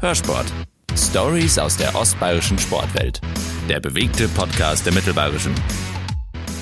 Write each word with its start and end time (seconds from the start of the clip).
Hörsport. 0.00 0.46
Stories 0.96 1.58
aus 1.58 1.76
der 1.76 1.94
ostbayerischen 1.94 2.58
Sportwelt. 2.58 3.20
Der 3.68 3.80
bewegte 3.80 4.28
Podcast 4.28 4.86
der 4.86 4.94
Mittelbayerischen. 4.94 5.54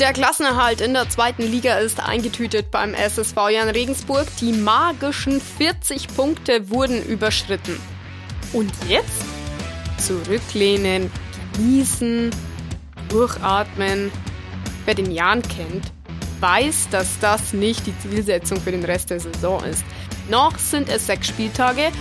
Der 0.00 0.12
Klassenerhalt 0.12 0.80
in 0.80 0.92
der 0.92 1.08
zweiten 1.08 1.42
Liga 1.42 1.78
ist 1.78 2.00
eingetütet 2.00 2.72
beim 2.72 2.94
SSV 2.94 3.36
Jan 3.52 3.68
Regensburg. 3.68 4.26
Die 4.40 4.52
magischen 4.52 5.40
40 5.40 6.08
Punkte 6.16 6.68
wurden 6.68 7.00
überschritten. 7.04 7.78
Und 8.52 8.72
jetzt? 8.88 9.22
Zurücklehnen, 9.98 11.08
genießen, 11.54 12.30
durchatmen. 13.08 14.10
Wer 14.84 14.94
den 14.96 15.12
Jan 15.12 15.42
kennt, 15.42 15.92
weiß, 16.40 16.88
dass 16.90 17.20
das 17.20 17.52
nicht 17.52 17.86
die 17.86 17.96
Zielsetzung 18.00 18.60
für 18.60 18.72
den 18.72 18.84
Rest 18.84 19.10
der 19.10 19.20
Saison 19.20 19.62
ist. 19.62 19.84
Noch 20.28 20.58
sind 20.58 20.88
es 20.88 21.06
sechs 21.06 21.28
Spieltage 21.28 21.92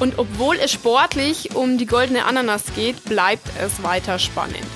und 0.00 0.18
obwohl 0.18 0.56
es 0.56 0.72
sportlich 0.72 1.54
um 1.54 1.78
die 1.78 1.86
goldene 1.86 2.24
Ananas 2.24 2.74
geht, 2.74 3.04
bleibt 3.04 3.48
es 3.60 3.82
weiter 3.82 4.18
spannend. 4.18 4.66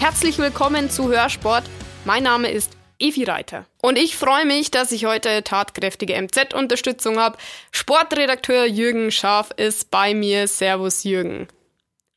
Herzlich 0.00 0.38
willkommen 0.38 0.90
zu 0.90 1.08
Hörsport. 1.08 1.64
Mein 2.04 2.24
Name 2.24 2.50
ist 2.50 2.76
Evi 2.98 3.24
Reiter. 3.24 3.66
Und 3.80 3.98
ich 3.98 4.16
freue 4.16 4.44
mich, 4.44 4.70
dass 4.70 4.92
ich 4.92 5.04
heute 5.04 5.42
tatkräftige 5.44 6.20
MZ-Unterstützung 6.20 7.18
habe. 7.18 7.38
Sportredakteur 7.70 8.66
Jürgen 8.66 9.10
Scharf 9.10 9.50
ist 9.56 9.90
bei 9.90 10.14
mir. 10.14 10.48
Servus 10.48 11.04
Jürgen. 11.04 11.48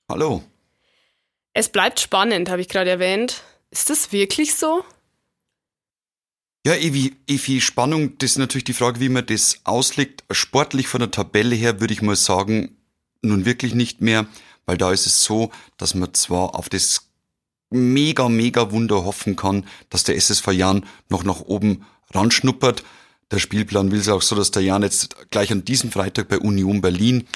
Hallo. 0.10 0.44
Es 1.54 1.70
bleibt 1.70 2.00
spannend, 2.00 2.50
habe 2.50 2.62
ich 2.62 2.70
gerade 2.70 2.90
erwähnt. 2.90 3.44
Ist 3.70 3.90
das 3.90 4.12
wirklich 4.12 4.56
so? 4.56 4.84
Ja, 6.66 6.74
Evi, 6.74 7.16
Evi, 7.28 7.62
Spannung, 7.62 8.18
das 8.18 8.32
ist 8.32 8.38
natürlich 8.40 8.64
die 8.64 8.74
Frage, 8.74 9.00
wie 9.00 9.10
man 9.10 9.24
das 9.24 9.60
auslegt. 9.66 10.24
Sportlich 10.32 10.88
von 10.88 11.00
der 11.00 11.12
Tabelle 11.12 11.54
her 11.54 11.80
würde 11.80 11.94
ich 11.94 12.02
mal 12.02 12.16
sagen, 12.16 12.76
nun 13.22 13.46
wirklich 13.46 13.76
nicht 13.76 14.02
mehr, 14.02 14.26
weil 14.66 14.76
da 14.76 14.92
ist 14.92 15.06
es 15.06 15.24
so, 15.24 15.52
dass 15.78 15.94
man 15.94 16.16
zwar 16.16 16.56
auf 16.56 16.68
das 16.68 17.12
mega, 17.70 18.30
mega 18.30 18.72
Wunder 18.72 19.06
hoffen 19.06 19.36
kann, 19.36 19.68
dass 19.92 20.06
der 20.06 20.16
SSV 20.16 20.54
Jan 20.54 20.86
noch 21.08 21.24
nach 21.24 21.42
oben 21.42 21.86
ranschnuppert. 22.12 22.84
Der 23.30 23.38
Spielplan 23.38 23.92
will 23.92 24.00
es 24.00 24.10
auch 24.10 24.24
so, 24.24 24.36
dass 24.36 24.50
der 24.50 24.64
Jan 24.64 24.82
jetzt 24.82 25.16
gleich 25.30 25.52
an 25.52 25.66
diesem 25.66 25.92
Freitag 25.92 26.30
bei 26.30 26.40
Union 26.40 26.82
Berlin 26.82 27.28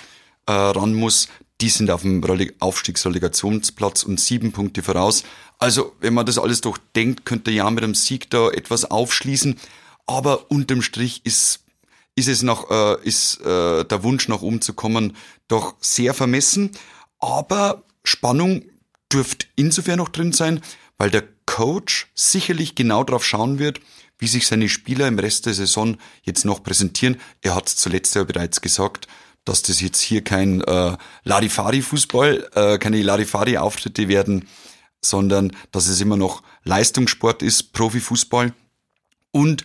äh, 0.47 0.53
ran 0.53 0.95
muss. 0.95 1.27
Die 1.61 1.69
sind 1.69 1.91
auf 1.91 2.01
dem 2.01 2.23
Aufstiegsrelegationsplatz 2.57 4.01
und 4.01 4.19
sieben 4.19 4.53
Punkte 4.53 4.81
voraus. 4.81 5.23
Also, 5.59 5.93
wenn 5.99 6.13
man 6.13 6.25
das 6.25 6.39
alles 6.39 6.61
durchdenkt, 6.61 7.25
könnte 7.25 7.51
ja 7.51 7.69
mit 7.69 7.83
einem 7.83 7.93
Sieg 7.93 8.29
da 8.29 8.49
etwas 8.49 8.85
aufschließen. 8.85 9.59
Aber 10.07 10.49
unterm 10.49 10.81
Strich 10.81 11.21
ist, 11.25 11.65
ist 12.15 12.29
es 12.29 12.41
noch, 12.41 12.71
äh, 12.71 12.97
ist 13.03 13.41
äh, 13.41 13.83
der 13.83 14.03
Wunsch 14.03 14.27
nach 14.29 14.41
oben 14.41 14.61
zu 14.61 14.73
kommen 14.73 15.15
doch 15.49 15.75
sehr 15.81 16.13
vermessen. 16.13 16.71
Aber 17.19 17.83
Spannung 18.05 18.63
dürfte 19.11 19.47
insofern 19.55 19.97
noch 19.97 20.09
drin 20.09 20.31
sein, 20.31 20.61
weil 20.97 21.11
der 21.11 21.23
Coach 21.45 22.07
sicherlich 22.15 22.75
genau 22.75 23.03
darauf 23.03 23.25
schauen 23.25 23.59
wird, 23.59 23.81
wie 24.17 24.27
sich 24.27 24.47
seine 24.47 24.69
Spieler 24.69 25.07
im 25.07 25.19
Rest 25.19 25.45
der 25.45 25.53
Saison 25.53 25.97
jetzt 26.23 26.45
noch 26.45 26.63
präsentieren. 26.63 27.19
Er 27.41 27.55
hat 27.55 27.67
es 27.67 27.75
zuletzt 27.75 28.15
ja 28.15 28.23
bereits 28.23 28.61
gesagt, 28.61 29.07
dass 29.45 29.61
das 29.61 29.81
jetzt 29.81 30.01
hier 30.01 30.23
kein 30.23 30.61
äh, 30.61 30.95
Larifari-Fußball, 31.23 32.49
äh, 32.55 32.77
keine 32.77 33.01
Larifari-Auftritte 33.01 34.07
werden, 34.07 34.47
sondern 35.01 35.55
dass 35.71 35.87
es 35.87 36.01
immer 36.01 36.17
noch 36.17 36.43
Leistungssport 36.63 37.41
ist, 37.41 37.73
Profifußball. 37.73 38.53
Und 39.31 39.63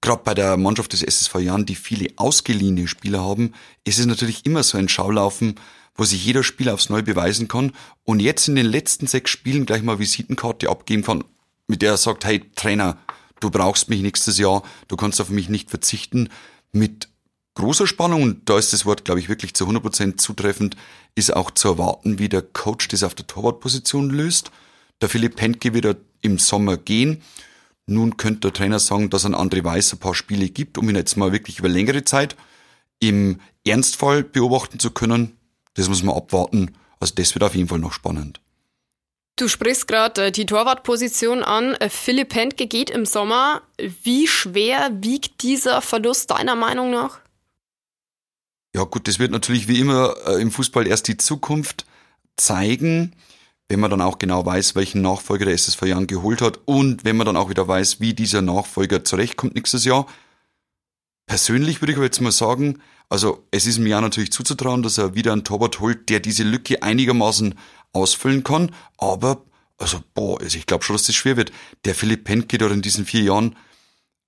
gerade 0.00 0.22
bei 0.24 0.34
der 0.34 0.56
Mannschaft 0.56 0.92
des 0.92 1.02
SSV 1.02 1.36
Jan, 1.36 1.66
die 1.66 1.74
viele 1.74 2.08
ausgeliehene 2.16 2.88
Spieler 2.88 3.22
haben, 3.22 3.52
ist 3.84 3.98
es 3.98 4.06
natürlich 4.06 4.46
immer 4.46 4.62
so 4.62 4.78
ein 4.78 4.88
Schaulaufen, 4.88 5.56
wo 5.94 6.04
sich 6.04 6.24
jeder 6.24 6.42
Spieler 6.42 6.74
aufs 6.74 6.90
Neue 6.90 7.02
beweisen 7.02 7.48
kann 7.48 7.72
und 8.04 8.20
jetzt 8.20 8.48
in 8.48 8.56
den 8.56 8.66
letzten 8.66 9.06
sechs 9.06 9.30
Spielen 9.30 9.66
gleich 9.66 9.82
mal 9.82 9.98
Visitenkarte 9.98 10.68
abgeben 10.68 11.02
kann, 11.02 11.24
mit 11.66 11.82
der 11.82 11.92
er 11.92 11.96
sagt, 11.96 12.24
hey 12.24 12.42
Trainer, 12.54 12.98
du 13.40 13.50
brauchst 13.50 13.88
mich 13.88 14.02
nächstes 14.02 14.38
Jahr, 14.38 14.62
du 14.88 14.96
kannst 14.96 15.20
auf 15.20 15.30
mich 15.30 15.48
nicht 15.48 15.70
verzichten, 15.70 16.28
mit 16.72 17.08
großer 17.54 17.86
Spannung, 17.86 18.22
und 18.22 18.48
da 18.48 18.58
ist 18.58 18.72
das 18.72 18.84
Wort, 18.84 19.04
glaube 19.04 19.20
ich, 19.20 19.28
wirklich 19.28 19.54
zu 19.54 19.66
100% 19.66 20.18
zutreffend, 20.18 20.76
ist 21.14 21.34
auch 21.34 21.50
zu 21.50 21.68
erwarten, 21.68 22.18
wie 22.18 22.28
der 22.28 22.42
Coach 22.42 22.88
das 22.88 23.02
auf 23.02 23.14
der 23.14 23.26
Torwartposition 23.26 24.10
löst. 24.10 24.50
Der 25.00 25.08
Philipp 25.08 25.36
Pentke 25.36 25.74
wird 25.74 25.98
im 26.22 26.38
Sommer 26.38 26.76
gehen. 26.76 27.22
Nun 27.86 28.16
könnte 28.16 28.40
der 28.40 28.52
Trainer 28.52 28.78
sagen, 28.78 29.10
dass 29.10 29.24
ein 29.24 29.34
André 29.34 29.62
Weiß 29.62 29.92
ein 29.92 29.98
paar 29.98 30.14
Spiele 30.14 30.48
gibt, 30.48 30.78
um 30.78 30.88
ihn 30.88 30.96
jetzt 30.96 31.16
mal 31.16 31.32
wirklich 31.32 31.58
über 31.58 31.68
längere 31.68 32.04
Zeit 32.04 32.36
im 32.98 33.40
Ernstfall 33.64 34.24
beobachten 34.24 34.78
zu 34.78 34.90
können. 34.90 35.36
Das 35.74 35.88
muss 35.88 36.02
man 36.02 36.16
abwarten. 36.16 36.76
Also 36.98 37.14
das 37.14 37.34
wird 37.34 37.44
auf 37.44 37.54
jeden 37.54 37.68
Fall 37.68 37.78
noch 37.78 37.92
spannend. 37.92 38.40
Du 39.38 39.48
sprichst 39.48 39.86
gerade 39.86 40.26
äh, 40.26 40.32
die 40.32 40.46
Torwartposition 40.46 41.42
an. 41.42 41.74
Äh, 41.74 41.90
Philipp 41.90 42.30
Pentke 42.30 42.66
geht 42.66 42.88
im 42.88 43.04
Sommer. 43.04 43.60
Wie 44.02 44.26
schwer 44.26 44.90
wiegt 45.02 45.42
dieser 45.42 45.82
Verlust 45.82 46.30
deiner 46.30 46.56
Meinung 46.56 46.90
nach? 46.90 47.20
Ja 48.74 48.84
gut, 48.84 49.08
das 49.08 49.18
wird 49.18 49.32
natürlich 49.32 49.68
wie 49.68 49.78
immer 49.78 50.16
äh, 50.26 50.40
im 50.40 50.50
Fußball 50.50 50.86
erst 50.86 51.08
die 51.08 51.18
Zukunft 51.18 51.84
zeigen, 52.36 53.14
wenn 53.68 53.80
man 53.80 53.90
dann 53.90 54.00
auch 54.00 54.18
genau 54.18 54.46
weiß, 54.46 54.74
welchen 54.74 55.02
Nachfolger 55.02 55.46
der 55.46 55.54
SSV 55.54 55.82
Jan 55.82 56.06
geholt 56.06 56.40
hat 56.40 56.60
und 56.66 57.04
wenn 57.04 57.16
man 57.16 57.26
dann 57.26 57.36
auch 57.36 57.50
wieder 57.50 57.66
weiß, 57.66 58.00
wie 58.00 58.14
dieser 58.14 58.42
Nachfolger 58.42 59.04
zurechtkommt 59.04 59.54
nächstes 59.54 59.84
Jahr. 59.84 60.06
Persönlich 61.26 61.82
würde 61.82 61.92
ich 61.92 61.96
aber 61.98 62.04
jetzt 62.04 62.20
mal 62.20 62.30
sagen, 62.30 62.80
also 63.08 63.44
es 63.50 63.66
ist 63.66 63.78
mir 63.78 63.90
ja 63.90 64.00
natürlich 64.00 64.32
zuzutrauen, 64.32 64.82
dass 64.82 64.98
er 64.98 65.14
wieder 65.14 65.32
einen 65.32 65.44
Torwart 65.44 65.80
holt, 65.80 66.08
der 66.08 66.20
diese 66.20 66.44
Lücke 66.44 66.82
einigermaßen 66.82 67.54
ausfüllen 67.92 68.44
kann, 68.44 68.72
aber 68.98 69.42
also 69.78 70.02
boah, 70.14 70.40
also 70.40 70.56
ich 70.56 70.66
glaube 70.66 70.84
schon, 70.84 70.94
dass 70.94 71.06
das 71.06 71.14
schwer 71.14 71.36
wird. 71.36 71.52
Der 71.84 71.94
Philipp 71.94 72.24
Penke 72.24 72.58
dort 72.58 72.72
in 72.72 72.82
diesen 72.82 73.04
vier 73.04 73.22
Jahren, 73.22 73.56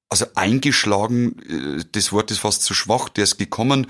also 0.09 0.27
eingeschlagen, 0.35 1.39
äh, 1.49 1.85
das 1.93 2.13
Wort 2.13 2.31
ist 2.31 2.39
fast 2.41 2.63
zu 2.63 2.75
schwach, 2.75 3.09
der 3.09 3.25
ist 3.25 3.39
gekommen, 3.39 3.87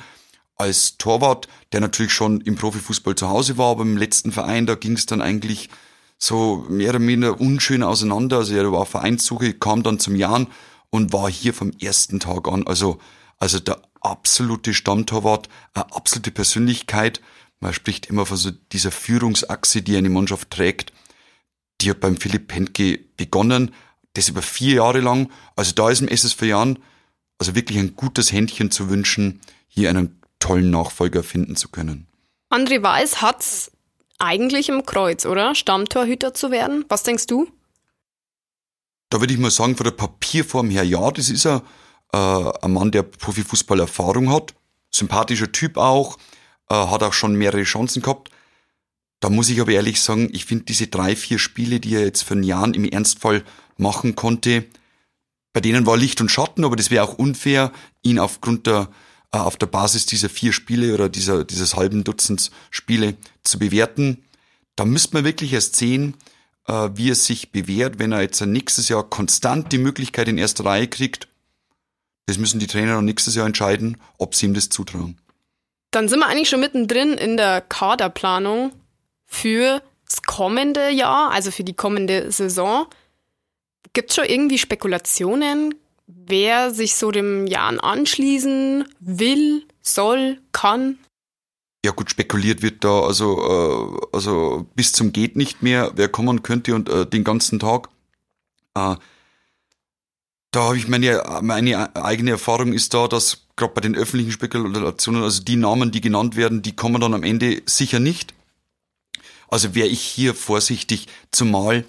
als 0.58 0.98
Torwart, 0.98 1.48
der 1.72 1.80
natürlich 1.80 2.12
schon 2.12 2.40
im 2.40 2.56
Profifußball 2.56 3.14
zu 3.14 3.28
Hause 3.28 3.56
war, 3.56 3.70
aber 3.70 3.82
im 3.82 3.96
letzten 3.96 4.32
Verein, 4.32 4.66
da 4.66 4.74
ging 4.74 4.94
es 4.94 5.06
dann 5.06 5.22
eigentlich 5.22 5.70
so 6.18 6.66
mehr 6.68 6.90
oder 6.90 6.98
minder 6.98 7.40
unschön 7.40 7.84
auseinander. 7.84 8.38
Also 8.38 8.54
er 8.56 8.70
war 8.72 8.80
auf 8.80 8.90
Vereinssuche, 8.90 9.54
kam 9.54 9.84
dann 9.84 10.00
zum 10.00 10.16
Jahren 10.16 10.48
und 10.90 11.12
war 11.12 11.30
hier 11.30 11.54
vom 11.54 11.70
ersten 11.80 12.18
Tag 12.18 12.48
an. 12.48 12.66
Also, 12.66 12.98
also 13.38 13.60
der 13.60 13.80
absolute 14.00 14.74
Stammtorwart, 14.74 15.48
eine 15.74 15.94
absolute 15.94 16.32
Persönlichkeit. 16.32 17.20
Man 17.60 17.72
spricht 17.72 18.06
immer 18.06 18.26
von 18.26 18.36
so 18.36 18.50
dieser 18.50 18.90
Führungsachse, 18.90 19.82
die 19.82 19.96
eine 19.96 20.10
Mannschaft 20.10 20.50
trägt. 20.50 20.92
Die 21.80 21.90
hat 21.90 22.00
beim 22.00 22.16
Philipp 22.16 22.48
Pentke 22.48 22.98
begonnen, 23.16 23.72
das 24.14 24.28
über 24.28 24.42
vier 24.42 24.76
Jahre 24.76 25.00
lang. 25.00 25.30
Also 25.54 25.72
da 25.72 25.88
ist 25.88 26.00
im 26.00 26.08
SSV 26.08 26.42
Jahren 26.42 26.80
also 27.38 27.54
wirklich 27.54 27.78
ein 27.78 27.94
gutes 27.94 28.32
Händchen 28.32 28.72
zu 28.72 28.90
wünschen, 28.90 29.40
hier 29.68 29.90
einen 29.90 30.20
tollen 30.38 30.70
Nachfolger 30.70 31.22
finden 31.22 31.56
zu 31.56 31.68
können. 31.68 32.06
André 32.50 32.82
Weiß 32.82 33.20
hat's 33.20 33.70
eigentlich 34.18 34.68
im 34.68 34.84
Kreuz, 34.84 35.26
oder? 35.26 35.54
Stammtorhüter 35.54 36.34
zu 36.34 36.50
werden. 36.50 36.84
Was 36.88 37.02
denkst 37.02 37.26
du? 37.26 37.48
Da 39.10 39.20
würde 39.20 39.32
ich 39.32 39.38
mal 39.38 39.50
sagen, 39.50 39.76
von 39.76 39.84
der 39.84 39.92
Papierform 39.92 40.70
her, 40.70 40.84
ja, 40.84 41.10
das 41.10 41.30
ist 41.30 41.46
er. 41.46 41.62
Äh, 42.12 42.18
ein 42.62 42.72
Mann, 42.72 42.90
der 42.90 43.02
Profifußball-Erfahrung 43.02 44.32
hat. 44.32 44.54
Sympathischer 44.90 45.52
Typ 45.52 45.76
auch. 45.76 46.18
Äh, 46.68 46.74
hat 46.74 47.02
auch 47.02 47.12
schon 47.12 47.34
mehrere 47.34 47.62
Chancen 47.62 48.02
gehabt. 48.02 48.30
Da 49.20 49.30
muss 49.30 49.48
ich 49.48 49.60
aber 49.60 49.72
ehrlich 49.72 50.00
sagen, 50.00 50.28
ich 50.32 50.44
finde 50.44 50.64
diese 50.64 50.86
drei, 50.86 51.16
vier 51.16 51.38
Spiele, 51.38 51.80
die 51.80 51.94
er 51.94 52.04
jetzt 52.04 52.22
für 52.22 52.34
einen 52.34 52.44
Jahren 52.44 52.74
im 52.74 52.84
Ernstfall 52.84 53.44
machen 53.76 54.14
konnte, 54.14 54.64
bei 55.52 55.60
denen 55.60 55.86
war 55.86 55.96
Licht 55.96 56.20
und 56.20 56.30
Schatten, 56.30 56.64
aber 56.64 56.76
das 56.76 56.90
wäre 56.90 57.04
auch 57.04 57.14
unfair, 57.14 57.72
ihn 58.02 58.18
aufgrund 58.18 58.66
der 58.66 58.88
auf 59.30 59.56
der 59.56 59.66
Basis 59.66 60.06
dieser 60.06 60.28
vier 60.28 60.52
Spiele 60.52 60.94
oder 60.94 61.08
dieser, 61.08 61.44
dieses 61.44 61.76
halben 61.76 62.04
Dutzends 62.04 62.50
Spiele 62.70 63.16
zu 63.44 63.58
bewerten. 63.58 64.24
Da 64.76 64.84
müsste 64.84 65.14
man 65.14 65.24
wirklich 65.24 65.52
erst 65.52 65.76
sehen, 65.76 66.14
äh, 66.66 66.90
wie 66.94 67.10
es 67.10 67.26
sich 67.26 67.52
bewährt, 67.52 67.98
wenn 67.98 68.12
er 68.12 68.22
jetzt 68.22 68.40
nächstes 68.40 68.88
Jahr 68.88 69.02
konstant 69.02 69.72
die 69.72 69.78
Möglichkeit 69.78 70.28
in 70.28 70.38
erster 70.38 70.64
Reihe 70.64 70.88
kriegt. 70.88 71.28
Das 72.26 72.38
müssen 72.38 72.60
die 72.60 72.66
Trainer 72.66 72.96
dann 72.96 73.04
nächstes 73.04 73.34
Jahr 73.34 73.46
entscheiden, 73.46 73.96
ob 74.18 74.34
sie 74.34 74.46
ihm 74.46 74.54
das 74.54 74.68
zutrauen. 74.68 75.18
Dann 75.90 76.08
sind 76.08 76.20
wir 76.20 76.26
eigentlich 76.26 76.50
schon 76.50 76.60
mittendrin 76.60 77.14
in 77.14 77.36
der 77.36 77.62
Kaderplanung 77.62 78.72
für 79.24 79.82
das 80.06 80.22
kommende 80.22 80.90
Jahr, 80.90 81.30
also 81.30 81.50
für 81.50 81.64
die 81.64 81.74
kommende 81.74 82.30
Saison. 82.30 82.86
Gibt 83.94 84.10
es 84.10 84.16
schon 84.16 84.26
irgendwie 84.26 84.58
Spekulationen? 84.58 85.74
Wer 86.08 86.74
sich 86.74 86.96
so 86.96 87.10
dem 87.10 87.46
Jan 87.46 87.78
anschließen 87.78 88.84
will, 88.98 89.66
soll, 89.82 90.40
kann? 90.52 90.98
Ja 91.84 91.92
gut, 91.92 92.10
spekuliert 92.10 92.62
wird 92.62 92.82
da 92.82 93.02
also, 93.02 94.00
äh, 94.02 94.16
also 94.16 94.66
bis 94.74 94.92
zum 94.92 95.12
geht 95.12 95.36
nicht 95.36 95.62
mehr, 95.62 95.92
wer 95.94 96.08
kommen 96.08 96.42
könnte 96.42 96.74
und 96.74 96.88
äh, 96.88 97.06
den 97.06 97.22
ganzen 97.22 97.60
Tag. 97.60 97.88
Äh, 98.74 98.96
da 100.50 100.60
habe 100.60 100.78
ich 100.78 100.88
meine, 100.88 101.22
meine 101.42 101.94
eigene 101.94 102.32
Erfahrung 102.32 102.72
ist 102.72 102.94
da, 102.94 103.06
dass 103.06 103.46
gerade 103.54 103.74
bei 103.74 103.80
den 103.82 103.94
öffentlichen 103.94 104.32
Spekulationen, 104.32 105.22
also 105.22 105.42
die 105.42 105.56
Namen, 105.56 105.90
die 105.90 106.00
genannt 106.00 106.36
werden, 106.36 106.62
die 106.62 106.74
kommen 106.74 107.00
dann 107.00 107.14
am 107.14 107.22
Ende 107.22 107.62
sicher 107.66 108.00
nicht. 108.00 108.34
Also 109.48 109.74
wäre 109.74 109.88
ich 109.88 110.00
hier 110.00 110.34
vorsichtig, 110.34 111.06
zumal 111.30 111.84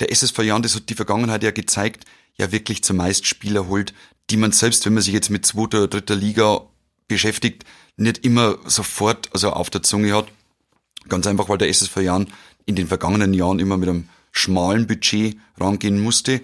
der 0.00 0.10
SSV 0.10 0.38
Jan, 0.40 0.62
das 0.62 0.74
hat 0.74 0.88
die 0.88 0.94
Vergangenheit 0.94 1.42
ja 1.42 1.52
gezeigt, 1.52 2.04
ja 2.36 2.52
wirklich 2.52 2.82
zumeist 2.82 3.26
Spieler 3.26 3.68
holt, 3.68 3.94
die 4.30 4.36
man 4.36 4.52
selbst, 4.52 4.84
wenn 4.86 4.94
man 4.94 5.02
sich 5.02 5.12
jetzt 5.12 5.30
mit 5.30 5.46
zweiter 5.46 5.78
oder 5.78 5.88
dritter 5.88 6.16
Liga 6.16 6.62
beschäftigt, 7.08 7.64
nicht 7.96 8.24
immer 8.24 8.58
sofort 8.66 9.28
also 9.32 9.50
auf 9.50 9.70
der 9.70 9.82
Zunge 9.82 10.14
hat. 10.14 10.26
Ganz 11.08 11.26
einfach, 11.26 11.48
weil 11.48 11.58
der 11.58 11.68
SSV 11.68 11.96
Jan 11.98 12.28
in 12.64 12.76
den 12.76 12.86
vergangenen 12.86 13.34
Jahren 13.34 13.58
immer 13.58 13.76
mit 13.76 13.88
einem 13.88 14.08
schmalen 14.30 14.86
Budget 14.86 15.36
rangehen 15.58 16.00
musste. 16.00 16.40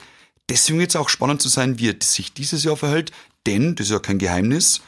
Deswegen 0.49 0.81
jetzt 0.81 0.96
auch 0.96 1.08
spannend 1.08 1.40
zu 1.40 1.49
sein, 1.49 1.79
wie 1.79 1.91
er 1.91 1.96
sich 2.02 2.32
dieses 2.32 2.64
Jahr 2.64 2.76
verhält, 2.76 3.12
denn, 3.46 3.75
das 3.75 3.87
ist 3.87 3.93
ja 3.93 3.99
kein 3.99 4.19
Geheimnis, 4.19 4.82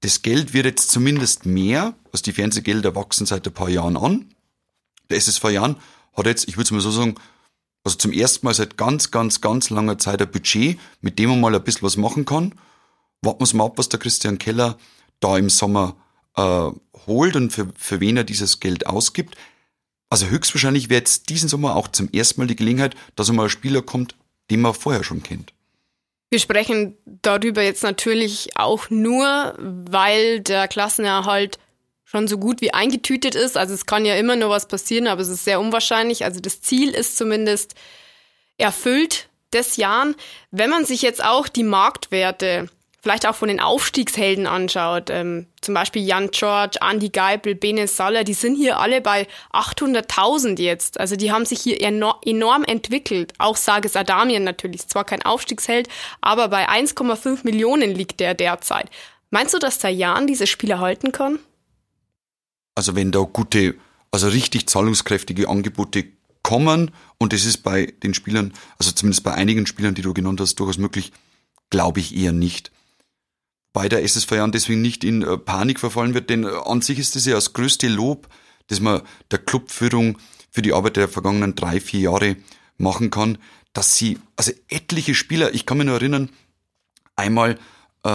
das 0.00 0.22
Geld 0.22 0.54
wird 0.54 0.66
jetzt 0.66 0.90
zumindest 0.90 1.44
mehr, 1.44 1.94
also 2.12 2.22
die 2.22 2.32
Fernsehgelder 2.32 2.94
wachsen 2.94 3.26
seit 3.26 3.46
ein 3.46 3.52
paar 3.52 3.68
Jahren 3.68 3.96
an. 3.96 4.26
Der 5.10 5.16
SSV 5.16 5.44
Jan 5.50 5.76
hat 6.14 6.26
jetzt, 6.26 6.48
ich 6.48 6.56
würde 6.56 6.64
es 6.64 6.70
mal 6.70 6.80
so 6.80 6.90
sagen, 6.90 7.16
also 7.88 7.96
zum 7.96 8.12
ersten 8.12 8.44
Mal 8.44 8.52
seit 8.52 8.76
ganz, 8.76 9.10
ganz, 9.10 9.40
ganz 9.40 9.70
langer 9.70 9.96
Zeit 9.96 10.20
ein 10.20 10.30
Budget, 10.30 10.78
mit 11.00 11.18
dem 11.18 11.30
man 11.30 11.40
mal 11.40 11.54
ein 11.54 11.64
bisschen 11.64 11.82
was 11.82 11.96
machen 11.96 12.26
kann. 12.26 12.54
Warten 13.22 13.46
wir 13.46 13.56
mal 13.56 13.64
ab, 13.64 13.78
was 13.78 13.88
der 13.88 13.98
Christian 13.98 14.36
Keller 14.36 14.76
da 15.20 15.38
im 15.38 15.48
Sommer 15.48 15.96
äh, 16.36 16.70
holt 17.06 17.34
und 17.34 17.50
für, 17.50 17.68
für 17.76 18.00
wen 18.00 18.18
er 18.18 18.24
dieses 18.24 18.60
Geld 18.60 18.86
ausgibt. 18.86 19.36
Also 20.10 20.26
höchstwahrscheinlich 20.26 20.90
wäre 20.90 21.00
jetzt 21.00 21.30
diesen 21.30 21.48
Sommer 21.48 21.76
auch 21.76 21.88
zum 21.88 22.10
ersten 22.12 22.42
Mal 22.42 22.46
die 22.46 22.56
Gelegenheit, 22.56 22.94
dass 23.16 23.30
einmal 23.30 23.46
ein 23.46 23.50
Spieler 23.50 23.80
kommt, 23.80 24.16
den 24.50 24.60
man 24.60 24.74
vorher 24.74 25.02
schon 25.02 25.22
kennt. 25.22 25.54
Wir 26.28 26.40
sprechen 26.40 26.94
darüber 27.22 27.62
jetzt 27.62 27.82
natürlich 27.82 28.50
auch 28.54 28.90
nur, 28.90 29.54
weil 29.58 30.40
der 30.40 30.68
Klassenerhalt 30.68 31.58
schon 32.10 32.26
so 32.26 32.38
gut 32.38 32.62
wie 32.62 32.72
eingetütet 32.72 33.34
ist. 33.34 33.58
Also 33.58 33.74
es 33.74 33.84
kann 33.84 34.06
ja 34.06 34.14
immer 34.16 34.34
nur 34.34 34.48
was 34.48 34.66
passieren, 34.66 35.08
aber 35.08 35.20
es 35.20 35.28
ist 35.28 35.44
sehr 35.44 35.60
unwahrscheinlich. 35.60 36.24
Also 36.24 36.40
das 36.40 36.62
Ziel 36.62 36.90
ist 36.90 37.18
zumindest 37.18 37.74
erfüllt 38.56 39.28
des 39.52 39.76
Jahren. 39.76 40.16
Wenn 40.50 40.70
man 40.70 40.86
sich 40.86 41.02
jetzt 41.02 41.22
auch 41.22 41.48
die 41.48 41.64
Marktwerte 41.64 42.70
vielleicht 43.02 43.26
auch 43.26 43.34
von 43.34 43.48
den 43.48 43.60
Aufstiegshelden 43.60 44.46
anschaut, 44.46 45.10
ähm, 45.10 45.48
zum 45.60 45.74
Beispiel 45.74 46.02
Jan 46.02 46.30
George, 46.30 46.78
Andy 46.80 47.10
Geipel, 47.10 47.54
Bene 47.54 47.86
Saller, 47.86 48.24
die 48.24 48.32
sind 48.32 48.56
hier 48.56 48.78
alle 48.78 49.02
bei 49.02 49.26
800.000 49.52 50.58
jetzt. 50.58 50.98
Also 50.98 51.14
die 51.14 51.30
haben 51.30 51.44
sich 51.44 51.60
hier 51.60 51.80
enorm, 51.82 52.16
enorm 52.24 52.64
entwickelt. 52.64 53.34
Auch 53.36 53.56
Sages 53.56 53.96
Adamian 53.96 54.44
natürlich, 54.44 54.88
zwar 54.88 55.04
kein 55.04 55.22
Aufstiegsheld, 55.22 55.88
aber 56.22 56.48
bei 56.48 56.70
1,5 56.70 57.40
Millionen 57.44 57.94
liegt 57.94 58.18
der 58.18 58.32
derzeit. 58.32 58.88
Meinst 59.28 59.52
du, 59.52 59.58
dass 59.58 59.78
der 59.78 59.90
Jan 59.90 60.26
diese 60.26 60.46
Spieler 60.46 60.80
halten 60.80 61.12
kann? 61.12 61.38
Also 62.78 62.94
wenn 62.94 63.10
da 63.10 63.18
gute, 63.22 63.74
also 64.12 64.28
richtig 64.28 64.68
zahlungskräftige 64.68 65.48
Angebote 65.48 66.04
kommen 66.44 66.92
und 67.18 67.32
das 67.32 67.44
ist 67.44 67.64
bei 67.64 67.86
den 68.04 68.14
Spielern, 68.14 68.52
also 68.78 68.92
zumindest 68.92 69.24
bei 69.24 69.34
einigen 69.34 69.66
Spielern, 69.66 69.96
die 69.96 70.02
du 70.02 70.14
genannt 70.14 70.40
hast, 70.40 70.54
durchaus 70.54 70.78
möglich, 70.78 71.10
glaube 71.70 71.98
ich 71.98 72.16
eher 72.16 72.30
nicht. 72.30 72.70
Bei 73.72 73.88
der 73.88 74.04
SSV 74.04 74.30
Jahren 74.30 74.52
deswegen 74.52 74.80
nicht 74.80 75.02
in 75.02 75.22
äh, 75.22 75.36
Panik 75.38 75.80
verfallen 75.80 76.14
wird, 76.14 76.30
denn 76.30 76.44
äh, 76.44 76.50
an 76.66 76.80
sich 76.80 77.00
ist 77.00 77.16
das 77.16 77.26
ja 77.26 77.34
das 77.34 77.52
größte 77.52 77.88
Lob, 77.88 78.28
das 78.68 78.78
man 78.78 79.02
der 79.32 79.40
Clubführung 79.40 80.16
für 80.48 80.62
die 80.62 80.72
Arbeit 80.72 80.98
der 80.98 81.08
vergangenen 81.08 81.56
drei, 81.56 81.80
vier 81.80 81.98
Jahre 81.98 82.36
machen 82.76 83.10
kann, 83.10 83.38
dass 83.72 83.96
sie, 83.96 84.20
also 84.36 84.52
etliche 84.68 85.16
Spieler, 85.16 85.52
ich 85.52 85.66
kann 85.66 85.78
mich 85.78 85.86
nur 85.88 85.96
erinnern, 85.96 86.30
einmal 87.16 87.58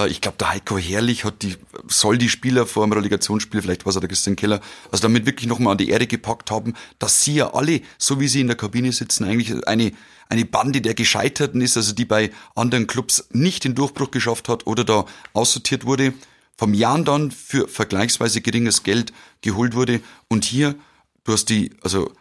ich 0.08 0.22
glaube, 0.22 0.38
der 0.40 0.50
Heiko 0.50 0.78
Herrlich 0.78 1.24
hat 1.24 1.42
die, 1.42 1.56
soll 1.88 2.18
die 2.18 2.30
Spieler 2.30 2.66
vor 2.66 2.86
dem 2.86 2.94
Relegationsspiel, 2.94 3.62
vielleicht 3.62 3.86
war 3.86 3.94
es 3.94 4.00
der 4.00 4.08
Christian 4.08 4.36
Keller, 4.36 4.60
also 4.92 5.02
damit 5.04 5.26
wirklich 5.26 5.48
nochmal 5.48 5.74
an 5.74 5.78
die 5.78 5.90
Erde 5.90 6.08
gepackt 6.08 6.52
haben, 6.52 6.74
dass 7.00 7.24
sie 7.24 7.36
ja 7.36 7.54
alle, 7.54 7.82
so 7.98 8.20
wie 8.20 8.28
sie 8.28 8.42
in 8.42 8.48
der 8.48 8.56
Kabine 8.56 8.92
sitzen, 8.92 9.26
eigentlich 9.26 9.68
eine, 9.68 9.92
eine 10.30 10.46
Bande 10.46 10.82
der 10.82 10.94
Gescheiterten 10.94 11.62
ist, 11.62 11.78
also 11.78 11.94
die 11.94 12.06
bei 12.06 12.32
anderen 12.56 12.88
Clubs 12.88 13.28
nicht 13.32 13.66
den 13.66 13.76
Durchbruch 13.76 14.12
geschafft 14.12 14.50
hat 14.50 14.68
oder 14.68 14.84
da 14.84 15.06
aussortiert 15.34 15.86
wurde, 15.86 16.14
vom 16.58 16.74
Jahren 16.74 17.04
dann 17.06 17.32
für 17.32 17.68
vergleichsweise 17.68 18.42
geringes 18.42 18.84
Geld 18.84 19.12
geholt 19.42 19.76
wurde. 19.76 20.02
Und 20.28 20.46
hier, 20.46 20.76
du 21.24 21.34
hast 21.34 21.50
die, 21.50 21.72
also 21.82 22.12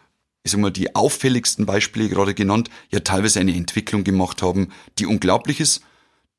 ich 0.43 0.51
sag 0.51 0.59
mal, 0.59 0.71
die 0.71 0.95
auffälligsten 0.95 1.65
Beispiele 1.65 2.09
gerade 2.09 2.33
genannt, 2.33 2.69
ja 2.91 2.99
teilweise 2.99 3.39
eine 3.39 3.55
Entwicklung 3.55 4.03
gemacht 4.03 4.41
haben, 4.41 4.69
die 4.99 5.05
unglaublich 5.05 5.59
ist 5.59 5.81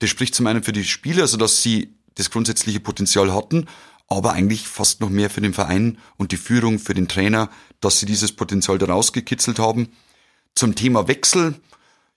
das 0.04 0.10
spricht 0.10 0.34
zum 0.34 0.46
einen 0.46 0.62
für 0.62 0.72
die 0.72 0.84
Spieler, 0.84 1.22
also 1.22 1.38
dass 1.38 1.62
sie 1.62 1.94
das 2.14 2.30
grundsätzliche 2.30 2.78
Potenzial 2.78 3.32
hatten, 3.32 3.66
aber 4.06 4.32
eigentlich 4.32 4.68
fast 4.68 5.00
noch 5.00 5.08
mehr 5.08 5.30
für 5.30 5.40
den 5.40 5.54
Verein 5.54 5.96
und 6.18 6.30
die 6.30 6.36
Führung, 6.36 6.78
für 6.78 6.92
den 6.92 7.08
Trainer, 7.08 7.48
dass 7.80 8.00
sie 8.00 8.06
dieses 8.06 8.32
Potenzial 8.32 8.76
da 8.76 8.86
rausgekitzelt 8.86 9.58
haben. 9.58 9.88
Zum 10.54 10.74
Thema 10.74 11.08
Wechsel, 11.08 11.54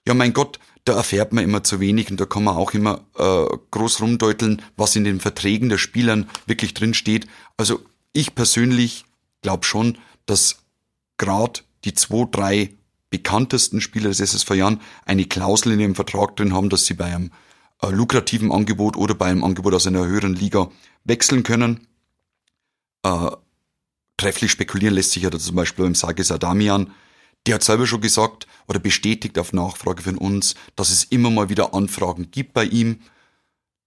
ja 0.05 0.13
mein 0.13 0.33
Gott, 0.33 0.59
da 0.83 0.95
erfährt 0.95 1.31
man 1.31 1.45
immer 1.45 1.63
zu 1.63 1.79
wenig 1.79 2.11
und 2.11 2.19
da 2.19 2.25
kann 2.25 2.43
man 2.43 2.57
auch 2.57 2.73
immer 2.73 3.05
äh, 3.17 3.57
groß 3.71 4.01
rumdeuteln, 4.01 4.61
was 4.75 4.97
in 4.97 5.05
den 5.05 5.21
Verträgen 5.21 5.69
der 5.69 5.77
Spielern 5.77 6.29
wirklich 6.45 6.73
drin 6.73 6.93
steht. 6.93 7.25
Also 7.55 7.79
ich 8.11 8.35
persönlich 8.35 9.05
glaube 9.41 9.65
schon, 9.65 9.97
dass 10.25 10.57
gerade 11.17 11.61
die 11.85 11.93
zwei, 11.93 12.27
drei 12.29 12.73
bekanntesten 13.09 13.79
Spieler 13.79 14.09
des 14.09 14.19
SSV 14.19 14.51
Jahren 14.55 14.81
eine 15.05 15.23
Klausel 15.23 15.71
in 15.71 15.79
ihrem 15.79 15.95
Vertrag 15.95 16.35
drin 16.35 16.53
haben, 16.53 16.69
dass 16.69 16.85
sie 16.85 16.93
bei 16.93 17.05
einem 17.05 17.31
äh, 17.81 17.89
lukrativen 17.89 18.51
Angebot 18.51 18.95
oder 18.95 19.15
bei 19.15 19.27
einem 19.27 19.43
Angebot 19.43 19.73
aus 19.73 19.87
einer 19.87 20.05
höheren 20.05 20.35
Liga 20.35 20.69
wechseln 21.03 21.43
können. 21.43 21.87
Äh, 23.03 23.31
trefflich 24.17 24.51
spekulieren 24.51 24.95
lässt 24.95 25.11
sich 25.11 25.23
ja 25.23 25.29
da 25.29 25.39
zum 25.39 25.55
Beispiel 25.55 25.85
beim 25.85 25.95
Sagis 25.95 26.31
Adamian. 26.31 26.91
Der 27.45 27.55
hat 27.55 27.63
selber 27.63 27.87
schon 27.87 28.01
gesagt 28.01 28.47
oder 28.67 28.79
bestätigt 28.79 29.37
auf 29.39 29.53
Nachfrage 29.53 30.03
von 30.03 30.17
uns, 30.17 30.55
dass 30.75 30.89
es 30.89 31.05
immer 31.05 31.29
mal 31.29 31.49
wieder 31.49 31.73
Anfragen 31.73 32.29
gibt 32.31 32.53
bei 32.53 32.65
ihm. 32.65 32.99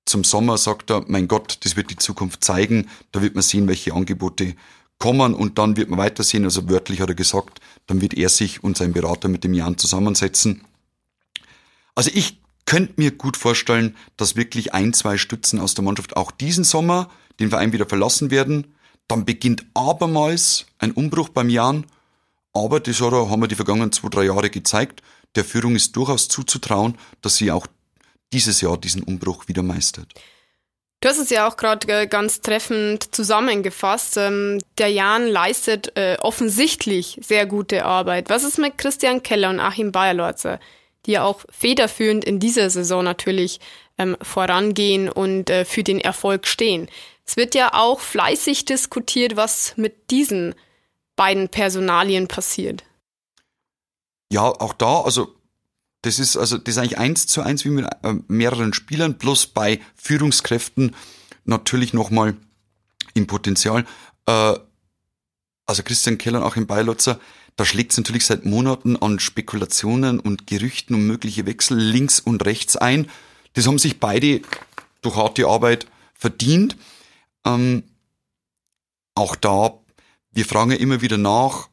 Zum 0.07 0.25
Sommer 0.25 0.57
sagt 0.57 0.91
er, 0.91 1.05
mein 1.09 1.29
Gott, 1.29 1.59
das 1.63 1.77
wird 1.77 1.91
die 1.91 1.97
Zukunft 1.97 2.43
zeigen. 2.43 2.89
Da 3.13 3.23
wird 3.23 3.35
man 3.35 3.43
sehen, 3.43 3.69
welche 3.69 3.93
Angebote 3.93 4.57
kommen 4.99 5.35
und 5.35 5.59
dann 5.59 5.77
wird 5.77 5.91
man 5.91 5.99
weitersehen. 5.99 6.45
Also 6.45 6.69
wörtlich 6.69 7.01
hat 7.01 7.11
er 7.11 7.15
gesagt, 7.15 7.61
dann 7.87 8.01
wird 8.01 8.15
er 8.15 8.29
sich 8.29 8.65
und 8.65 8.77
sein 8.77 8.93
Berater 8.93 9.29
mit 9.29 9.45
dem 9.45 9.55
Jan 9.55 9.77
zusammensetzen. 9.77 10.65
Also 11.95 12.11
ich 12.15 12.41
könnte 12.71 12.95
mir 12.99 13.11
gut 13.11 13.37
vorstellen, 13.37 13.97
dass 14.17 14.37
wirklich 14.37 14.73
ein, 14.75 14.93
zwei 14.93 15.19
Stützen 15.19 15.59
aus 15.59 15.75
der 15.75 15.83
Mannschaft 15.83 16.17
auch 16.17 16.31
diesen 16.31 16.63
Sommer 16.63 17.11
den 17.41 17.51
Verein 17.51 17.73
wieder 17.73 17.85
verlassen 17.85 18.31
werden. 18.31 18.77
Dann 19.09 19.25
beginnt 19.25 19.65
abermals 19.75 20.67
ein 20.79 20.93
Umbruch 20.93 21.31
beim 21.31 21.51
Jan. 21.51 21.85
Aber 22.53 22.79
das 22.79 23.01
haben 23.01 23.43
wir 23.43 23.49
die 23.49 23.57
vergangenen 23.57 23.91
zwei, 23.91 24.09
drei 24.09 24.23
Jahre 24.27 24.51
gezeigt. 24.51 25.03
Der 25.35 25.45
Führung 25.45 25.75
ist 25.75 25.97
durchaus 25.97 26.29
zuzutrauen, 26.29 26.97
dass 27.23 27.39
sie 27.39 27.51
auch 27.51 27.67
dieses 28.33 28.61
Jahr 28.61 28.79
diesen 28.79 29.03
Umbruch 29.03 29.49
wieder 29.49 29.65
meistert. 29.65 30.15
Du 31.01 31.09
hast 31.09 31.19
es 31.19 31.31
ja 31.31 31.49
auch 31.49 31.57
gerade 31.57 32.07
ganz 32.07 32.41
treffend 32.41 33.13
zusammengefasst. 33.13 34.17
Ähm, 34.17 34.61
der 34.79 34.93
Jan 34.93 35.27
leistet 35.27 35.97
äh, 35.97 36.19
offensichtlich 36.21 37.19
sehr 37.21 37.47
gute 37.47 37.85
Arbeit. 37.85 38.31
Was 38.31 38.45
ist 38.45 38.59
mit 38.59 38.79
Christian 38.79 39.25
Keller 39.25 39.51
und 39.51 39.59
Achim 39.59 39.91
Bayerlorzer? 39.91 40.61
Die 41.07 41.13
ja 41.13 41.25
auch 41.25 41.45
federführend 41.51 42.25
in 42.25 42.41
dieser 42.41 42.71
Saison 42.71 43.05
natürlich 43.05 43.61
ähm, 43.99 44.17
vorangehen 44.23 45.09
und 45.09 45.51
äh, 45.51 45.65
für 45.65 45.83
den 45.83 46.01
Erfolg 46.01 46.47
stehen. 46.47 46.89
Es 47.25 47.37
wird 47.37 47.55
ja 47.55 47.75
auch 47.75 48.01
fleißig 48.01 48.65
diskutiert, 48.65 49.37
was 49.37 49.75
mit 49.77 50.11
diesen 50.11 50.55
beiden 51.17 51.49
Personalien 51.49 52.29
passiert. 52.29 52.85
Ja, 54.33 54.43
auch 54.43 54.73
da, 54.73 55.03
also 55.03 55.35
das 56.03 56.19
ist 56.19 56.37
also 56.37 56.57
das 56.57 56.77
ist 56.77 56.79
eigentlich 56.79 56.99
eins 56.99 57.27
zu 57.27 57.43
eins 57.43 57.65
wie 57.65 57.71
mit 57.71 57.87
äh, 58.03 58.15
mehreren 58.27 58.73
Spielern, 58.73 59.19
plus 59.19 59.47
bei 59.47 59.81
Führungskräften 59.97 60.97
natürlich 61.45 61.93
nochmal 61.93 62.37
im 63.15 63.27
Potenzial. 63.27 63.85
Äh, 64.27 64.59
also 65.67 65.83
Christian 65.85 66.19
Keller 66.19 66.41
und 66.41 66.47
auch 66.47 66.57
im 66.57 66.67
Beilotzer, 66.67 67.21
da 67.61 67.67
schlägt 67.67 67.93
es 67.93 67.99
natürlich 67.99 68.25
seit 68.25 68.47
Monaten 68.47 68.97
an 68.97 69.19
Spekulationen 69.19 70.19
und 70.19 70.47
Gerüchten 70.47 70.95
um 70.95 71.07
mögliche 71.07 71.45
Wechsel 71.45 71.77
links 71.79 72.19
und 72.19 72.47
rechts 72.47 72.75
ein. 72.75 73.11
Das 73.53 73.67
haben 73.67 73.79
sich 73.79 74.01
beide 74.01 74.41
durch 75.03 75.17
harte 75.17 75.47
Arbeit 75.47 75.87
verdient. 76.15 76.79
Ähm, 77.45 77.83
auch 79.15 79.37
da, 79.37 79.75
wir 80.33 80.47
fragen 80.47 80.71
ja 80.71 80.79
immer 80.79 81.03
wieder 81.03 81.19
nach, 81.19 81.69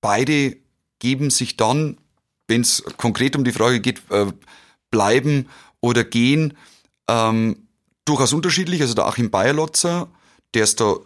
beide 0.00 0.56
geben 0.98 1.30
sich 1.30 1.56
dann, 1.56 1.96
wenn 2.48 2.62
es 2.62 2.82
konkret 2.96 3.36
um 3.36 3.44
die 3.44 3.52
Frage 3.52 3.78
geht, 3.78 4.02
äh, 4.10 4.32
bleiben 4.90 5.48
oder 5.80 6.02
gehen, 6.02 6.56
ähm, 7.06 7.68
durchaus 8.04 8.32
unterschiedlich. 8.32 8.80
Also 8.80 8.94
der 8.94 9.06
Achim 9.06 9.30
Bayerlotzer, 9.30 10.08
der 10.54 10.64
ist 10.64 10.80
da 10.80 10.96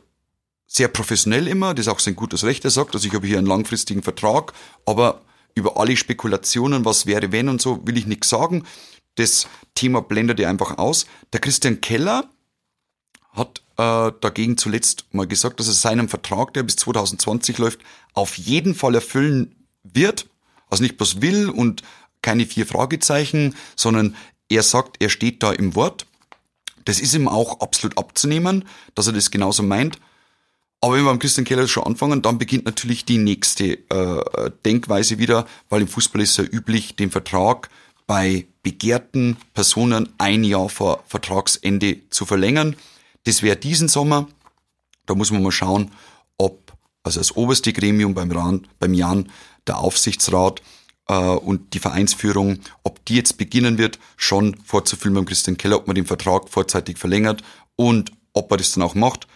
sehr 0.73 0.88
professionell 0.88 1.49
immer, 1.49 1.75
das 1.75 1.87
ist 1.87 1.93
auch 1.93 1.99
sein 1.99 2.17
gutes 2.17 2.45
Recht, 2.45 2.64
er 2.64 2.71
sagt, 2.71 2.95
also 2.95 3.07
ich 3.07 3.12
habe 3.12 3.26
hier 3.26 3.37
einen 3.37 3.47
langfristigen 3.47 4.02
Vertrag, 4.02 4.55
aber 4.87 5.21
über 5.55 5.76
alle 5.76 5.99
Spekulationen, 5.99 6.87
was 6.87 7.05
wäre 7.05 7.31
wenn 7.31 7.50
und 7.50 7.61
so, 7.61 7.87
will 7.87 7.99
ich 7.99 8.07
nichts 8.07 8.31
sagen. 8.31 8.64
das 9.17 9.47
Thema 9.75 10.00
blendet 10.00 10.41
ihr 10.41 10.49
einfach 10.49 10.79
aus. 10.79 11.05
Der 11.35 11.41
Christian 11.41 11.83
Keller 11.83 12.31
hat 13.33 13.62
äh, 13.76 14.11
dagegen 14.21 14.57
zuletzt 14.57 15.05
mal 15.12 15.26
gesagt, 15.26 15.61
dass 15.61 15.67
er 15.67 15.75
seinen 15.75 16.09
Vertrag, 16.09 16.55
der 16.55 16.62
bis 16.62 16.76
2020 16.76 17.59
läuft, 17.59 17.81
auf 18.14 18.38
jeden 18.38 18.75
Fall 18.75 18.95
erfüllen 18.95 19.55
wird. 19.83 20.31
Also 20.71 20.83
nicht 20.83 20.97
bloß 20.97 21.21
will 21.21 21.50
und 21.50 21.83
keine 22.23 22.47
vier 22.47 22.67
Fragezeichen, 22.67 23.55
sondern 23.76 24.17
er 24.49 24.62
sagt, 24.62 24.97
er 25.02 25.11
steht 25.11 25.43
da 25.43 25.52
im 25.52 25.75
Wort. 25.75 26.07
Das 26.87 26.99
ist 26.99 27.14
ihm 27.14 27.29
auch 27.29 27.61
absolut 27.61 27.99
abzunehmen, 27.99 28.67
dass 28.95 29.07
er 29.09 29.12
das 29.12 29.31
genauso 29.31 29.62
meint. 29.62 29.99
Aber 30.85 30.95
wenn 30.95 31.05
wir 31.05 31.11
beim 31.11 31.21
Christian 31.21 31.45
Keller 31.45 31.69
schon 31.69 31.85
anfangen, 31.85 32.23
dann 32.23 32.39
beginnt 32.39 32.65
natürlich 32.65 33.05
die 33.05 33.19
nächste 33.19 33.79
äh, 33.89 34.51
Denkweise 34.65 35.19
wieder, 35.21 35.47
weil 35.69 35.83
im 35.83 35.87
Fußball 35.89 36.21
ist 36.21 36.37
ja 36.39 36.45
üblich, 36.45 36.97
den 36.97 37.12
Vertrag 37.12 37.71
bei 38.09 38.47
begehrten 38.65 39.37
Personen 39.55 40.09
ein 40.19 40.43
Jahr 40.43 40.69
vor 40.69 41.05
Vertragsende 41.07 42.01
zu 42.11 42.27
verlängern. 42.27 42.75
Das 43.23 43.43
wäre 43.43 43.57
diesen 43.57 43.87
Sommer. 43.87 44.27
Da 45.07 45.15
muss 45.15 45.31
man 45.31 45.45
mal 45.45 45.53
schauen, 45.53 45.93
ob, 46.37 46.73
also 47.05 47.21
das 47.21 47.37
oberste 47.37 47.73
Gremium 47.73 48.15
beim, 48.15 48.33
Ran, 48.33 48.67
beim 48.81 48.93
Jan, 48.93 49.31
der 49.69 49.79
Aufsichtsrat 49.79 50.62
äh, 51.07 51.15
und 51.15 51.75
die 51.75 51.79
Vereinsführung, 51.79 52.59
ob 52.83 53.05
die 53.05 53.15
jetzt 53.15 53.39
beginnen 53.39 53.79
wird, 53.79 54.01
schon 54.17 54.57
vorzufüllen 54.65 55.15
beim 55.15 55.27
Christian 55.27 55.57
Keller, 55.57 55.77
ob 55.77 55.87
man 55.87 55.95
den 55.95 56.07
Vertrag 56.07 56.49
vorzeitig 56.49 56.99
verlängert 56.99 57.45
und 57.77 58.11
ob 58.33 58.51
er 58.51 58.57
das 58.57 58.73
dann 58.73 58.83
auch 58.83 58.97
macht. 58.97 59.29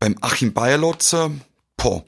Beim 0.00 0.16
Achim 0.22 0.54
Bayerlotzer, 0.54 1.30
boah, 1.76 2.04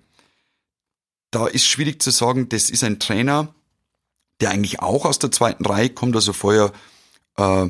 da 1.30 1.46
ist 1.46 1.66
schwierig 1.66 2.02
zu 2.02 2.10
sagen, 2.10 2.48
das 2.48 2.70
ist 2.70 2.82
ein 2.84 2.98
Trainer, 2.98 3.54
der 4.40 4.50
eigentlich 4.50 4.80
auch 4.80 5.04
aus 5.04 5.18
der 5.18 5.30
zweiten 5.30 5.64
Reihe 5.64 5.90
kommt, 5.90 6.16
also 6.16 6.32
vorher 6.32 6.72
äh, 7.36 7.68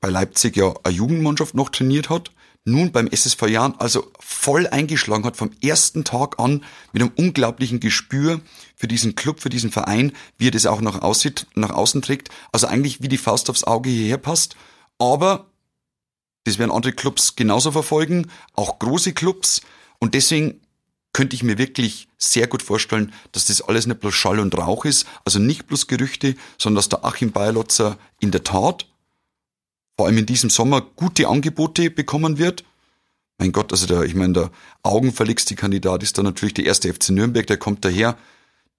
bei 0.00 0.08
Leipzig 0.08 0.56
ja 0.56 0.74
eine 0.84 0.94
Jugendmannschaft 0.94 1.54
noch 1.54 1.70
trainiert 1.70 2.08
hat, 2.08 2.30
nun 2.64 2.92
beim 2.92 3.08
SSV 3.08 3.48
Jahren 3.48 3.74
also 3.78 4.12
voll 4.20 4.68
eingeschlagen 4.68 5.24
hat 5.24 5.36
vom 5.36 5.50
ersten 5.60 6.04
Tag 6.04 6.38
an 6.38 6.64
mit 6.92 7.02
einem 7.02 7.12
unglaublichen 7.16 7.80
Gespür 7.80 8.40
für 8.76 8.86
diesen 8.86 9.16
Club, 9.16 9.40
für 9.40 9.48
diesen 9.48 9.72
Verein, 9.72 10.12
wie 10.36 10.48
er 10.48 10.52
das 10.52 10.66
auch 10.66 10.80
nach, 10.80 11.02
aussieht, 11.02 11.46
nach 11.54 11.70
außen 11.70 12.02
trägt. 12.02 12.28
Also 12.52 12.68
eigentlich 12.68 13.02
wie 13.02 13.08
die 13.08 13.18
Faust 13.18 13.50
aufs 13.50 13.64
Auge 13.64 13.90
hierher 13.90 14.18
passt. 14.18 14.56
Aber 14.98 15.46
das 16.44 16.58
werden 16.58 16.70
andere 16.70 16.92
Clubs 16.92 17.36
genauso 17.36 17.72
verfolgen, 17.72 18.30
auch 18.54 18.78
große 18.78 19.12
Clubs. 19.12 19.60
Und 19.98 20.14
deswegen 20.14 20.60
könnte 21.12 21.34
ich 21.34 21.42
mir 21.42 21.58
wirklich 21.58 22.08
sehr 22.18 22.46
gut 22.46 22.62
vorstellen, 22.62 23.12
dass 23.32 23.46
das 23.46 23.62
alles 23.62 23.86
nicht 23.86 24.00
bloß 24.00 24.14
Schall 24.14 24.40
und 24.40 24.56
Rauch 24.56 24.84
ist, 24.84 25.06
also 25.24 25.38
nicht 25.38 25.66
bloß 25.66 25.86
Gerüchte, 25.86 26.36
sondern 26.58 26.76
dass 26.76 26.88
der 26.88 27.04
Achim 27.04 27.32
Bayerlotzer 27.32 27.98
in 28.20 28.30
der 28.30 28.44
Tat, 28.44 28.86
vor 29.96 30.06
allem 30.06 30.18
in 30.18 30.26
diesem 30.26 30.50
Sommer, 30.50 30.80
gute 30.80 31.28
Angebote 31.28 31.90
bekommen 31.90 32.38
wird. 32.38 32.64
Mein 33.38 33.52
Gott, 33.52 33.72
also 33.72 33.86
der, 33.86 34.02
ich 34.02 34.14
meine, 34.14 34.32
der 34.32 34.50
augenfälligste 34.82 35.54
Kandidat 35.54 36.02
ist 36.02 36.18
da 36.18 36.22
natürlich 36.22 36.54
der 36.54 36.66
erste 36.66 36.92
FC 36.92 37.10
Nürnberg, 37.10 37.46
der 37.46 37.56
kommt 37.56 37.84
daher. 37.84 38.16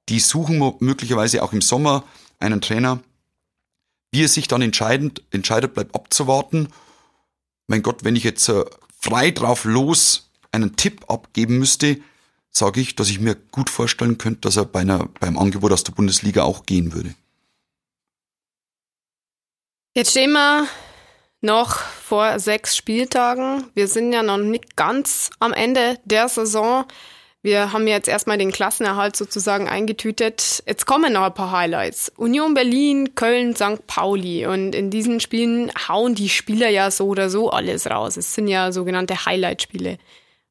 Die 0.10 0.20
suchen 0.20 0.76
möglicherweise 0.80 1.44
auch 1.44 1.54
im 1.54 1.62
Sommer 1.62 2.04
einen 2.40 2.62
Trainer. 2.62 3.00
Wie 4.12 4.24
er 4.24 4.28
sich 4.28 4.48
dann 4.48 4.62
entscheidend, 4.62 5.24
entscheidet, 5.32 5.74
bleibt 5.74 5.94
abzuwarten 5.94 6.70
mein 7.70 7.84
Gott, 7.84 8.04
wenn 8.04 8.16
ich 8.16 8.24
jetzt 8.24 8.50
äh, 8.50 8.66
frei 9.00 9.32
drauf 9.32 9.64
los 9.64 10.30
einen 10.52 10.76
Tipp 10.76 11.06
abgeben 11.10 11.60
müsste, 11.60 12.02
sage 12.50 12.82
ich, 12.82 12.96
dass 12.96 13.10
ich 13.10 13.20
mir 13.20 13.36
gut 13.36 13.70
vorstellen 13.70 14.18
könnte, 14.18 14.42
dass 14.42 14.58
er 14.58 14.66
bei 14.66 14.80
einer, 14.82 15.08
beim 15.20 15.38
Angebot 15.38 15.72
aus 15.72 15.84
der 15.84 15.94
Bundesliga 15.94 16.44
auch 16.44 16.66
gehen 16.66 16.94
würde. 16.94 17.14
Jetzt 19.96 20.12
stehen 20.12 20.32
wir 20.32 20.68
noch 21.42 21.78
vor 21.78 22.40
sechs 22.40 22.76
Spieltagen. 22.76 23.66
Wir 23.76 23.88
sind 23.88 24.12
ja 24.12 24.24
noch 24.24 24.38
nicht 24.38 24.76
ganz 24.76 25.30
am 25.40 25.54
Ende 25.54 26.00
der 26.06 26.28
Saison. 26.28 26.86
Wir 27.42 27.72
haben 27.72 27.88
jetzt 27.88 28.10
erstmal 28.10 28.38
den 28.38 28.52
Klassenerhalt 28.52 29.16
sozusagen 29.16 29.70
eingetütet. 29.70 30.62
Jetzt 30.68 30.86
kommen 30.86 31.14
noch 31.14 31.24
ein 31.24 31.34
paar 31.34 31.52
Highlights. 31.52 32.12
Union 32.18 32.54
Berlin, 32.54 33.16
Köln, 33.16 33.56
St. 33.56 33.88
Pauli. 33.88 34.46
Und 34.46 34.76
in 34.76 34.90
diesen 34.90 35.22
Spielen 35.22 35.72
hauen 35.88 36.16
die 36.16 36.28
Spieler 36.28 36.70
ja 36.70 36.92
so 36.92 37.08
oder 37.08 37.30
so 37.30 37.50
alles 37.50 37.88
raus. 37.88 38.18
Es 38.18 38.34
sind 38.34 38.50
ja 38.50 38.74
sogenannte 38.74 39.26
Highlight-Spiele. 39.26 40.00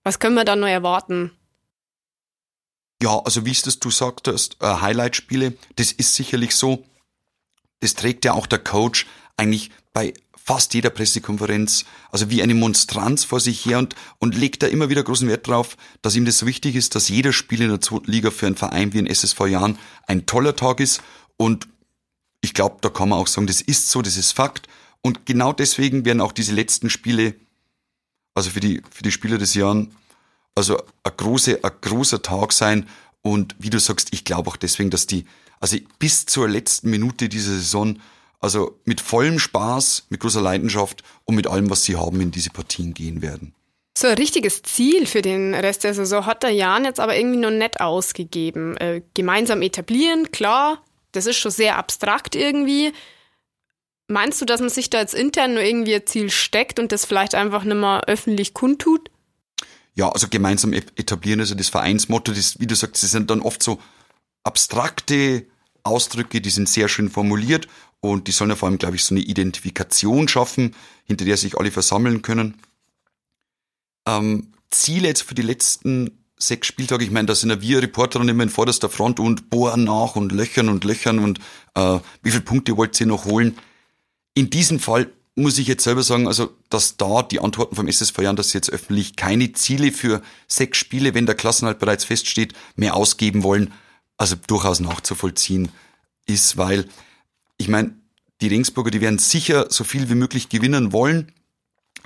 Was 0.02 0.18
können 0.18 0.34
wir 0.34 0.46
da 0.46 0.56
noch 0.56 0.66
erwarten? 0.66 1.32
Ja, 3.02 3.18
also 3.18 3.44
wie 3.44 3.52
es 3.52 3.62
das 3.62 3.78
du 3.78 3.90
sagtest, 3.90 4.56
äh, 4.60 4.66
Highlight-Spiele, 4.66 5.52
das 5.76 5.92
ist 5.92 6.14
sicherlich 6.14 6.56
so. 6.56 6.84
Das 7.80 7.94
trägt 7.94 8.24
ja 8.24 8.32
auch 8.32 8.46
der 8.46 8.58
Coach 8.58 9.06
eigentlich 9.36 9.70
bei 9.92 10.14
fast 10.48 10.72
jeder 10.72 10.88
Pressekonferenz, 10.88 11.84
also 12.10 12.30
wie 12.30 12.42
eine 12.42 12.54
Monstranz 12.54 13.22
vor 13.22 13.38
sich 13.38 13.66
her 13.66 13.80
und, 13.80 13.94
und 14.18 14.34
legt 14.34 14.62
da 14.62 14.66
immer 14.66 14.88
wieder 14.88 15.02
großen 15.02 15.28
Wert 15.28 15.46
drauf, 15.46 15.76
dass 16.00 16.16
ihm 16.16 16.24
das 16.24 16.38
so 16.38 16.46
wichtig 16.46 16.74
ist, 16.74 16.94
dass 16.94 17.10
jeder 17.10 17.34
Spiel 17.34 17.60
in 17.60 17.68
der 17.68 17.82
zweiten 17.82 18.10
Liga 18.10 18.30
für 18.30 18.46
einen 18.46 18.56
Verein 18.56 18.94
wie 18.94 18.98
ein 18.98 19.06
SSV 19.06 19.40
Jahren 19.40 19.78
ein 20.06 20.24
toller 20.24 20.56
Tag 20.56 20.80
ist. 20.80 21.02
Und 21.36 21.68
ich 22.40 22.54
glaube, 22.54 22.78
da 22.80 22.88
kann 22.88 23.10
man 23.10 23.18
auch 23.18 23.26
sagen, 23.26 23.46
das 23.46 23.60
ist 23.60 23.90
so, 23.90 24.00
das 24.00 24.16
ist 24.16 24.32
Fakt. 24.32 24.68
Und 25.02 25.26
genau 25.26 25.52
deswegen 25.52 26.06
werden 26.06 26.22
auch 26.22 26.32
diese 26.32 26.54
letzten 26.54 26.88
Spiele, 26.88 27.34
also 28.32 28.48
für 28.48 28.60
die, 28.60 28.80
für 28.90 29.02
die 29.02 29.12
Spieler 29.12 29.36
des 29.36 29.52
Jahres, 29.52 29.88
also 30.54 30.78
ein, 31.02 31.12
große, 31.14 31.62
ein 31.62 31.72
großer 31.82 32.22
Tag 32.22 32.54
sein. 32.54 32.88
Und 33.20 33.54
wie 33.58 33.68
du 33.68 33.78
sagst, 33.78 34.14
ich 34.14 34.24
glaube 34.24 34.48
auch 34.48 34.56
deswegen, 34.56 34.88
dass 34.88 35.06
die, 35.06 35.26
also 35.60 35.76
bis 35.98 36.24
zur 36.24 36.48
letzten 36.48 36.88
Minute 36.88 37.28
dieser 37.28 37.52
Saison 37.52 37.98
also 38.40 38.78
mit 38.84 39.00
vollem 39.00 39.38
Spaß, 39.38 40.06
mit 40.10 40.20
großer 40.20 40.40
Leidenschaft 40.40 41.02
und 41.24 41.34
mit 41.34 41.46
allem, 41.46 41.70
was 41.70 41.84
sie 41.84 41.96
haben, 41.96 42.20
in 42.20 42.30
diese 42.30 42.50
Partien 42.50 42.94
gehen 42.94 43.22
werden. 43.22 43.54
So 43.96 44.06
ein 44.06 44.14
richtiges 44.14 44.62
Ziel 44.62 45.06
für 45.06 45.22
den 45.22 45.54
Rest 45.54 45.82
der 45.82 45.92
Saison 45.92 46.24
hat 46.24 46.44
der 46.44 46.50
Jan 46.50 46.84
jetzt 46.84 47.00
aber 47.00 47.16
irgendwie 47.16 47.40
noch 47.40 47.50
nicht 47.50 47.80
ausgegeben. 47.80 48.76
Äh, 48.76 49.02
gemeinsam 49.14 49.60
etablieren, 49.60 50.30
klar, 50.30 50.84
das 51.10 51.26
ist 51.26 51.36
schon 51.36 51.50
sehr 51.50 51.76
abstrakt 51.76 52.36
irgendwie. 52.36 52.92
Meinst 54.06 54.40
du, 54.40 54.44
dass 54.44 54.60
man 54.60 54.70
sich 54.70 54.88
da 54.88 55.00
jetzt 55.00 55.14
intern 55.14 55.54
nur 55.54 55.64
irgendwie 55.64 55.96
ein 55.96 56.06
Ziel 56.06 56.30
steckt 56.30 56.78
und 56.78 56.92
das 56.92 57.04
vielleicht 57.04 57.34
einfach 57.34 57.64
nicht 57.64 57.76
mehr 57.76 58.04
öffentlich 58.06 58.54
kundtut? 58.54 59.10
Ja, 59.94 60.10
also 60.10 60.28
gemeinsam 60.30 60.72
etablieren, 60.72 61.40
also 61.40 61.56
das 61.56 61.68
Vereinsmotto, 61.68 62.30
das, 62.30 62.60
wie 62.60 62.68
du 62.68 62.76
sagst, 62.76 63.02
das 63.02 63.10
sind 63.10 63.30
dann 63.30 63.42
oft 63.42 63.62
so 63.64 63.80
abstrakte 64.44 65.44
Ausdrücke, 65.82 66.40
die 66.40 66.50
sind 66.50 66.68
sehr 66.68 66.88
schön 66.88 67.10
formuliert 67.10 67.66
und 68.00 68.28
die 68.28 68.32
sollen 68.32 68.50
ja 68.50 68.56
vor 68.56 68.68
allem, 68.68 68.78
glaube 68.78 68.96
ich, 68.96 69.04
so 69.04 69.14
eine 69.14 69.24
Identifikation 69.24 70.28
schaffen, 70.28 70.74
hinter 71.04 71.24
der 71.24 71.36
sich 71.36 71.56
alle 71.58 71.70
versammeln 71.70 72.22
können. 72.22 72.54
Ähm, 74.06 74.52
Ziele 74.70 75.08
jetzt 75.08 75.22
für 75.22 75.34
die 75.34 75.42
letzten 75.42 76.24
sechs 76.38 76.68
Spieltage, 76.68 77.04
ich 77.04 77.10
meine, 77.10 77.26
da 77.26 77.34
sind 77.34 77.50
ja 77.50 77.60
wir 77.60 77.82
Reporter 77.82 78.20
immer 78.20 78.42
in 78.42 78.50
vorderster 78.50 78.88
Front 78.88 79.18
und 79.18 79.50
bohren 79.50 79.84
nach 79.84 80.14
und 80.14 80.32
löchern 80.32 80.68
und 80.68 80.84
löchern 80.84 81.18
und 81.18 81.40
äh, 81.74 81.98
wie 82.22 82.30
viele 82.30 82.42
Punkte 82.42 82.76
wollt 82.76 83.00
ihr 83.00 83.06
noch 83.06 83.24
holen? 83.24 83.58
In 84.34 84.50
diesem 84.50 84.78
Fall 84.78 85.10
muss 85.34 85.58
ich 85.58 85.66
jetzt 85.66 85.84
selber 85.84 86.02
sagen, 86.02 86.26
also 86.26 86.50
dass 86.68 86.96
da 86.96 87.22
die 87.22 87.40
Antworten 87.40 87.76
vom 87.76 87.88
SSV 87.88 88.18
Jan, 88.18 88.36
dass 88.36 88.50
sie 88.50 88.58
jetzt 88.58 88.70
öffentlich 88.70 89.16
keine 89.16 89.52
Ziele 89.52 89.92
für 89.92 90.22
sechs 90.46 90.78
Spiele, 90.78 91.14
wenn 91.14 91.26
der 91.26 91.34
Klassenhalt 91.34 91.78
bereits 91.78 92.04
feststeht, 92.04 92.54
mehr 92.76 92.94
ausgeben 92.94 93.42
wollen, 93.42 93.72
also 94.16 94.36
durchaus 94.46 94.80
nachzuvollziehen 94.80 95.70
ist, 96.26 96.56
weil 96.56 96.88
ich 97.58 97.68
meine, 97.68 97.94
die 98.40 98.48
Regensburger, 98.48 98.90
die 98.90 99.00
werden 99.00 99.18
sicher 99.18 99.66
so 99.68 99.84
viel 99.84 100.08
wie 100.08 100.14
möglich 100.14 100.48
gewinnen 100.48 100.92
wollen, 100.92 101.32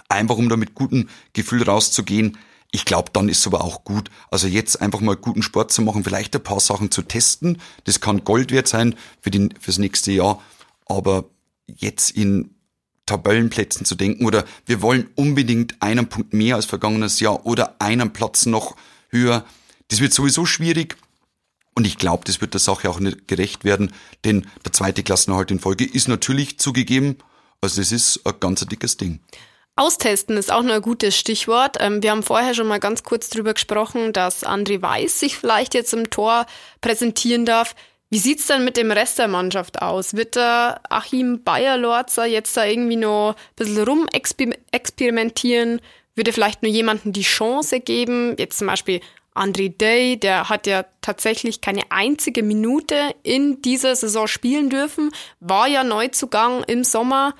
einfach 0.09 0.37
um 0.37 0.49
da 0.49 0.57
mit 0.57 0.75
gutem 0.75 1.09
Gefühl 1.35 1.63
rauszugehen. 1.63 2.39
Ich 2.71 2.87
glaube, 2.87 3.11
dann 3.13 3.29
ist 3.29 3.41
es 3.41 3.47
aber 3.47 3.63
auch 3.63 3.85
gut. 3.85 4.11
Also 4.31 4.47
jetzt 4.49 4.81
einfach 4.81 5.01
mal 5.01 5.15
guten 5.15 5.43
Sport 5.43 5.73
zu 5.73 5.83
machen, 5.83 6.05
vielleicht 6.05 6.35
ein 6.35 6.43
paar 6.43 6.61
Sachen 6.61 6.91
zu 6.91 7.03
testen. 7.03 7.61
Das 7.85 8.01
kann 8.01 8.25
Gold 8.25 8.51
wert 8.51 8.67
sein 8.67 8.95
für 9.21 9.31
den, 9.31 9.55
fürs 9.61 9.79
nächste 9.79 10.11
Jahr. 10.11 10.43
Aber 10.87 11.27
jetzt 11.67 12.11
in 12.11 12.55
Tabellenplätzen 13.05 13.85
zu 13.85 13.95
denken 13.95 14.25
oder 14.25 14.45
wir 14.65 14.81
wollen 14.81 15.09
unbedingt 15.17 15.83
einen 15.83 16.09
Punkt 16.09 16.33
mehr 16.33 16.57
als 16.57 16.65
vergangenes 16.65 17.21
Jahr 17.21 17.45
oder 17.45 17.77
einen 17.79 18.13
Platz 18.15 18.47
noch 18.47 18.75
höher. 19.11 19.45
Das 19.89 20.01
wird 20.01 20.15
sowieso 20.15 20.47
schwierig. 20.47 20.97
Und 21.75 21.87
ich 21.87 21.97
glaube, 21.99 22.25
das 22.27 22.41
wird 22.41 22.55
der 22.55 22.61
Sache 22.61 22.91
auch 22.91 23.01
nicht 23.01 23.29
gerecht 23.29 23.65
werden, 23.65 23.93
denn 24.25 24.47
der 24.65 24.73
zweite 24.73 25.03
Klassenerhalt 25.03 25.51
in 25.51 25.61
Folge 25.61 25.85
ist 25.85 26.09
natürlich 26.09 26.59
zugegeben, 26.59 27.17
also 27.61 27.81
das 27.81 27.93
ist 27.93 28.27
ein 28.27 28.35
ganz 28.41 28.67
dickes 28.67 28.97
Ding. 28.97 29.21
Austesten 29.75 30.37
ist 30.37 30.53
auch 30.53 30.63
noch 30.63 30.75
ein 30.75 30.83
gutes 30.83 31.17
Stichwort. 31.17 31.79
Ähm, 31.81 32.03
wir 32.03 32.11
haben 32.11 32.23
vorher 32.23 32.53
schon 32.53 32.67
mal 32.67 32.81
ganz 32.81 33.05
kurz 33.05 33.31
drüber 33.31 33.55
gesprochen, 33.55 34.13
dass 34.13 34.45
André 34.45 34.83
Weiß 34.83 35.19
sich 35.19 35.39
vielleicht 35.39 35.73
jetzt 35.73 35.95
im 35.95 36.11
Tor 36.11 36.45
präsentieren 36.83 37.47
darf. 37.47 37.75
Wie 38.11 38.19
sieht's 38.19 38.47
denn 38.49 38.65
mit 38.65 38.77
dem 38.77 38.91
Rest 38.91 39.19
der 39.19 39.29
Mannschaft 39.29 39.81
aus? 39.81 40.13
Wird 40.13 40.37
der 40.37 40.83
Achim 40.91 41.43
Bayer-Lorzer 41.43 42.27
jetzt 42.27 42.55
da 42.55 42.67
irgendwie 42.67 42.97
noch 42.97 43.35
ein 43.35 43.37
bisschen 43.57 43.83
rumexperimentieren? 43.85 45.81
Würde 46.15 46.35
vielleicht 46.35 46.63
nur 46.63 46.71
jemanden 46.71 47.15
die 47.15 47.23
Chance 47.23 47.81
geben? 47.81 48.37
Jetzt 48.39 48.59
zum 48.59 48.67
Beispiel 48.67 49.01
André 49.35 49.71
Day, 49.71 50.19
der 50.19 50.49
hat 50.49 50.67
ja 50.67 50.85
tatsächlich 51.01 51.61
keine 51.61 51.91
einzige 51.91 52.43
Minute 52.43 53.15
in 53.23 53.63
dieser 53.63 53.97
Saison 53.97 54.27
spielen 54.27 54.69
dürfen, 54.69 55.11
war 55.41 55.69
ja 55.69 55.85
Neuzugang 55.85 56.65
im 56.65 56.85
Sommer 56.85 57.35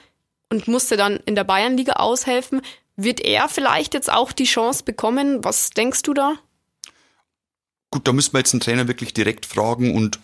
und 0.51 0.69
musste 0.69 0.97
dann 0.97 1.19
in 1.27 1.35
der 1.35 1.45
Bayernliga 1.45 1.95
aushelfen. 1.95 2.63
Wird 2.97 3.21
er 3.21 3.49
vielleicht 3.49 3.95
jetzt 3.95 4.13
auch 4.13 4.33
die 4.33 4.45
Chance 4.45 4.85
bekommen? 4.85 5.45
Was 5.45 5.71
denkst 5.71 6.03
du 6.03 6.15
da? 6.15 6.35
Gut, 7.91 8.09
da 8.09 8.13
müssen 8.13 8.33
wir 8.33 8.39
jetzt 8.39 8.53
den 8.53 8.61
Trainer 8.61 8.89
wirklich 8.89 9.13
direkt 9.13 9.45
fragen 9.45 9.95
und 9.95 10.19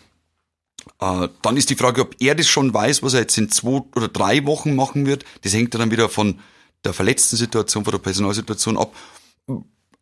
äh, 1.00 1.28
dann 1.42 1.56
ist 1.56 1.70
die 1.70 1.76
Frage, 1.76 2.02
ob 2.02 2.16
er 2.18 2.34
das 2.34 2.48
schon 2.48 2.72
weiß, 2.72 3.02
was 3.02 3.14
er 3.14 3.20
jetzt 3.20 3.36
in 3.36 3.50
zwei 3.50 3.82
oder 3.94 4.08
drei 4.08 4.46
Wochen 4.46 4.74
machen 4.74 5.06
wird. 5.06 5.24
Das 5.42 5.52
hängt 5.52 5.74
dann 5.74 5.90
wieder 5.90 6.08
von 6.08 6.40
der 6.84 6.94
verletzten 6.94 7.36
Situation, 7.36 7.84
von 7.84 7.92
der 7.92 7.98
Personalsituation 7.98 8.78
ab. 8.78 8.94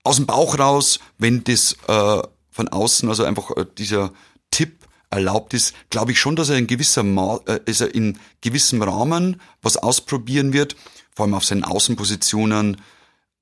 Aus 0.07 0.17
dem 0.17 0.27
Bauch 0.27 0.57
raus, 0.57 1.01
wenn 1.19 1.43
das 1.43 1.77
äh, 1.89 2.23
von 2.53 2.69
außen, 2.69 3.09
also 3.09 3.25
einfach 3.25 3.51
äh, 3.57 3.67
dieser 3.77 4.13
Tipp 4.53 4.87
erlaubt 5.11 5.53
ist, 5.53 5.75
glaube 5.91 6.13
ich 6.13 6.21
schon, 6.21 6.37
dass 6.37 6.49
er 6.49 6.59
in 6.59 6.69
gewisser 6.69 7.03
Ma 7.03 7.41
äh, 7.47 7.59
ist 7.65 7.81
er 7.81 7.93
in 7.93 8.17
gewissem 8.41 8.83
Rahmen 8.83 9.41
was 9.63 9.77
ausprobieren 9.77 10.53
wird, 10.53 10.77
vor 11.13 11.25
allem 11.25 11.35
auf 11.35 11.45
seinen 11.45 11.65
Außenpositionen. 11.65 12.81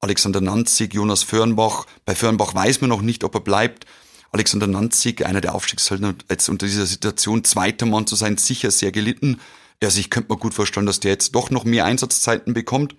Alexander 0.00 0.40
Nanzig, 0.40 0.94
Jonas 0.94 1.23
Föhrenbach. 1.23 1.85
Bei 2.06 2.14
Föhrenbach 2.14 2.54
weiß 2.54 2.80
man 2.80 2.88
noch 2.88 3.02
nicht, 3.02 3.25
ob 3.25 3.35
er 3.35 3.42
bleibt. 3.42 3.85
Alexander 4.33 4.66
Nanzig, 4.66 5.26
einer 5.26 5.42
der 5.42 5.54
Aufstiegshöldner, 5.54 6.14
jetzt 6.30 6.49
unter 6.49 6.66
dieser 6.66 6.87
Situation 6.87 7.44
zweiter 7.44 7.85
Mann 7.85 8.06
zu 8.06 8.16
sein, 8.16 8.38
sicher 8.38 8.71
sehr 8.71 8.90
gelitten. 8.90 9.38
Also 9.83 10.00
ich 10.00 10.09
könnte 10.09 10.33
mir 10.33 10.38
gut 10.38 10.54
vorstellen, 10.54 10.87
dass 10.87 11.00
der 11.00 11.11
jetzt 11.11 11.35
doch 11.35 11.50
noch 11.50 11.64
mehr 11.64 11.85
Einsatzzeiten 11.85 12.54
bekommt. 12.54 12.97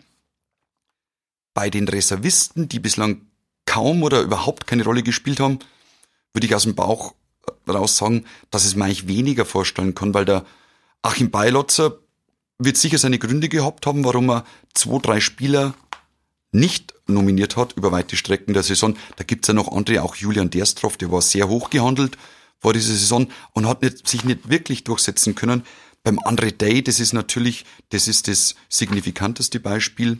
Bei 1.55 1.72
den 1.72 1.88
Reservisten, 1.88 2.69
die 2.69 2.79
bislang 2.79 3.22
kaum 3.75 4.03
oder 4.03 4.22
überhaupt 4.22 4.67
keine 4.67 4.86
Rolle 4.86 5.03
gespielt 5.03 5.41
haben, 5.41 5.60
würde 6.34 6.48
ich 6.48 6.55
aus 6.55 6.63
dem 6.63 6.75
Bauch 6.75 7.13
raus 7.67 7.98
sagen, 7.98 8.24
dass 8.50 8.63
es 8.63 8.75
mir 8.75 8.86
eigentlich 8.86 9.10
weniger 9.10 9.44
vorstellen 9.44 9.94
kann, 9.94 10.13
weil 10.13 10.24
der 10.24 10.46
Achim 11.01 11.29
Beilotzer 11.29 12.00
wird 12.58 12.77
sicher 12.77 12.98
seine 12.98 13.20
Gründe 13.20 13.50
gehabt 13.50 13.86
haben, 13.86 14.05
warum 14.05 14.29
er 14.29 14.46
zwei, 14.74 15.00
drei 15.00 15.20
Spieler 15.20 15.74
nicht 16.53 16.94
nominiert 17.08 17.58
hat 17.58 17.74
über 17.74 17.91
weite 17.91 18.15
Strecken 18.15 18.53
der 18.53 18.63
Saison. 18.63 18.96
Da 19.17 19.25
gibt's 19.25 19.50
ja 19.50 19.53
noch 19.53 19.70
andere, 19.74 20.03
auch 20.03 20.15
Julian 20.15 20.50
Derstroff, 20.50 20.96
der 20.96 21.12
war 21.12 21.22
sehr 21.22 21.50
hoch 21.50 21.70
gehandelt 21.70 22.17
vor 22.60 22.72
dieser 22.72 22.94
Saison 22.94 23.27
und 23.51 23.67
hat 23.67 23.82
nicht, 23.82 24.08
sich 24.08 24.24
nicht 24.24 24.48
wirklich 24.48 24.86
durchsetzen 24.86 25.36
können. 25.36 25.65
Beim 26.01 26.17
Andre 26.20 26.53
Day, 26.53 26.82
das 26.82 27.01
ist 27.01 27.12
natürlich, 27.12 27.65
das 27.89 28.08
ist 28.08 28.29
das 28.29 28.55
signifikanteste 28.70 29.60
Beispiel. 29.60 30.20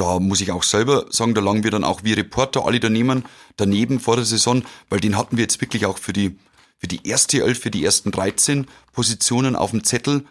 Da 0.00 0.18
muss 0.18 0.40
ich 0.40 0.50
auch 0.50 0.62
selber 0.62 1.04
sagen, 1.10 1.34
da 1.34 1.42
lagen 1.42 1.62
wir 1.62 1.70
dann 1.70 1.84
auch 1.84 2.04
wie 2.04 2.14
Reporter 2.14 2.64
alle 2.64 2.80
daneben, 2.80 3.26
daneben 3.56 4.00
vor 4.00 4.16
der 4.16 4.24
Saison, 4.24 4.64
weil 4.88 4.98
den 4.98 5.14
hatten 5.14 5.36
wir 5.36 5.42
jetzt 5.42 5.60
wirklich 5.60 5.84
auch 5.84 5.98
für 5.98 6.14
die, 6.14 6.38
für 6.78 6.86
die 6.86 7.06
erste 7.06 7.42
Elf, 7.42 7.60
für 7.60 7.70
die 7.70 7.84
ersten 7.84 8.10
13 8.10 8.66
Positionen 8.94 9.54
auf 9.54 9.72
dem 9.72 9.84
Zettel. 9.84 10.24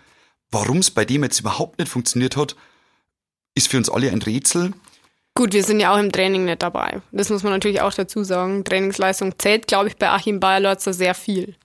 Warum 0.49 0.77
es 0.77 0.89
bei 0.89 1.05
dem 1.05 1.21
jetzt 1.21 1.39
überhaupt 1.39 1.77
nicht 1.77 1.91
funktioniert 1.91 2.35
hat, 2.35 2.55
ist 3.53 3.67
für 3.67 3.77
uns 3.77 3.91
alle 3.91 4.11
ein 4.11 4.23
Rätsel. 4.23 4.73
Gut, 5.35 5.53
wir 5.53 5.63
sind 5.63 5.79
ja 5.79 5.93
auch 5.93 5.99
im 5.99 6.11
Training 6.11 6.45
nicht 6.45 6.63
dabei. 6.63 7.03
Das 7.11 7.29
muss 7.29 7.43
man 7.43 7.53
natürlich 7.53 7.81
auch 7.81 7.93
dazu 7.93 8.23
sagen. 8.23 8.63
Trainingsleistung 8.63 9.37
zählt, 9.37 9.67
glaube 9.67 9.89
ich, 9.89 9.97
bei 9.97 10.09
Achim 10.09 10.39
Bayerlotzer 10.39 10.93
sehr 10.93 11.13
viel. 11.13 11.55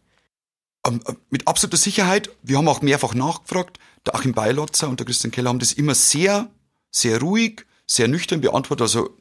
Ähm, 0.86 1.00
äh, 1.06 1.14
mit 1.30 1.48
absoluter 1.48 1.78
Sicherheit. 1.78 2.28
Wir 2.42 2.58
haben 2.58 2.68
auch 2.68 2.82
mehrfach 2.82 3.14
nachgefragt. 3.14 3.78
Der 4.04 4.14
Achim 4.14 4.34
Bayerlotzer 4.34 4.90
und 4.90 5.00
der 5.00 5.06
Christian 5.06 5.30
Keller 5.30 5.48
haben 5.48 5.58
das 5.58 5.72
immer 5.72 5.94
sehr, 5.94 6.50
sehr 6.90 7.18
ruhig, 7.22 7.64
sehr 7.86 8.08
nüchtern 8.08 8.40
beantwortet. 8.40 8.82
Also 8.82 9.16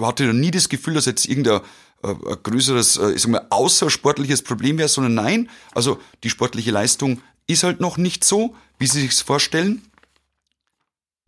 hatte 0.00 0.24
noch 0.24 0.32
nie 0.34 0.50
das 0.50 0.68
Gefühl, 0.68 0.94
dass 0.94 1.06
jetzt 1.06 1.26
irgendein 1.26 1.60
äh, 2.02 2.14
größeres, 2.42 2.96
äh, 2.98 3.12
ich 3.12 3.22
sag 3.22 3.30
mal, 3.30 3.46
außersportliches 3.50 4.42
Problem 4.42 4.78
wäre, 4.78 4.88
sondern 4.88 5.14
nein. 5.14 5.50
Also 5.72 6.00
die 6.22 6.30
sportliche 6.30 6.70
Leistung 6.70 7.22
ist 7.46 7.62
halt 7.62 7.80
noch 7.80 7.96
nicht 7.96 8.24
so, 8.24 8.54
wie 8.78 8.86
sie 8.86 9.00
sich 9.00 9.14
vorstellen 9.14 9.82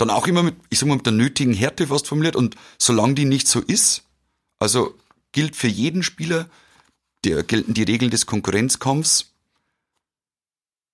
dann 0.03 0.11
auch 0.11 0.27
immer 0.27 0.43
mit, 0.43 0.57
ich 0.69 0.81
sag 0.81 0.89
mal, 0.89 0.97
mit 0.97 1.07
der 1.07 1.13
nötigen 1.13 1.55
Härte 1.55 1.87
fast 1.87 2.09
formuliert 2.09 2.35
und 2.35 2.57
solange 2.77 3.15
die 3.15 3.25
nicht 3.25 3.47
so 3.47 3.61
ist, 3.61 4.03
also 4.59 4.99
gilt 5.31 5.55
für 5.55 5.69
jeden 5.69 6.03
Spieler, 6.03 6.49
der 7.25 7.45
gelten 7.45 7.73
die 7.73 7.85
Regeln 7.85 8.11
des 8.11 8.27
Konkurrenzkampfs. 8.27 9.32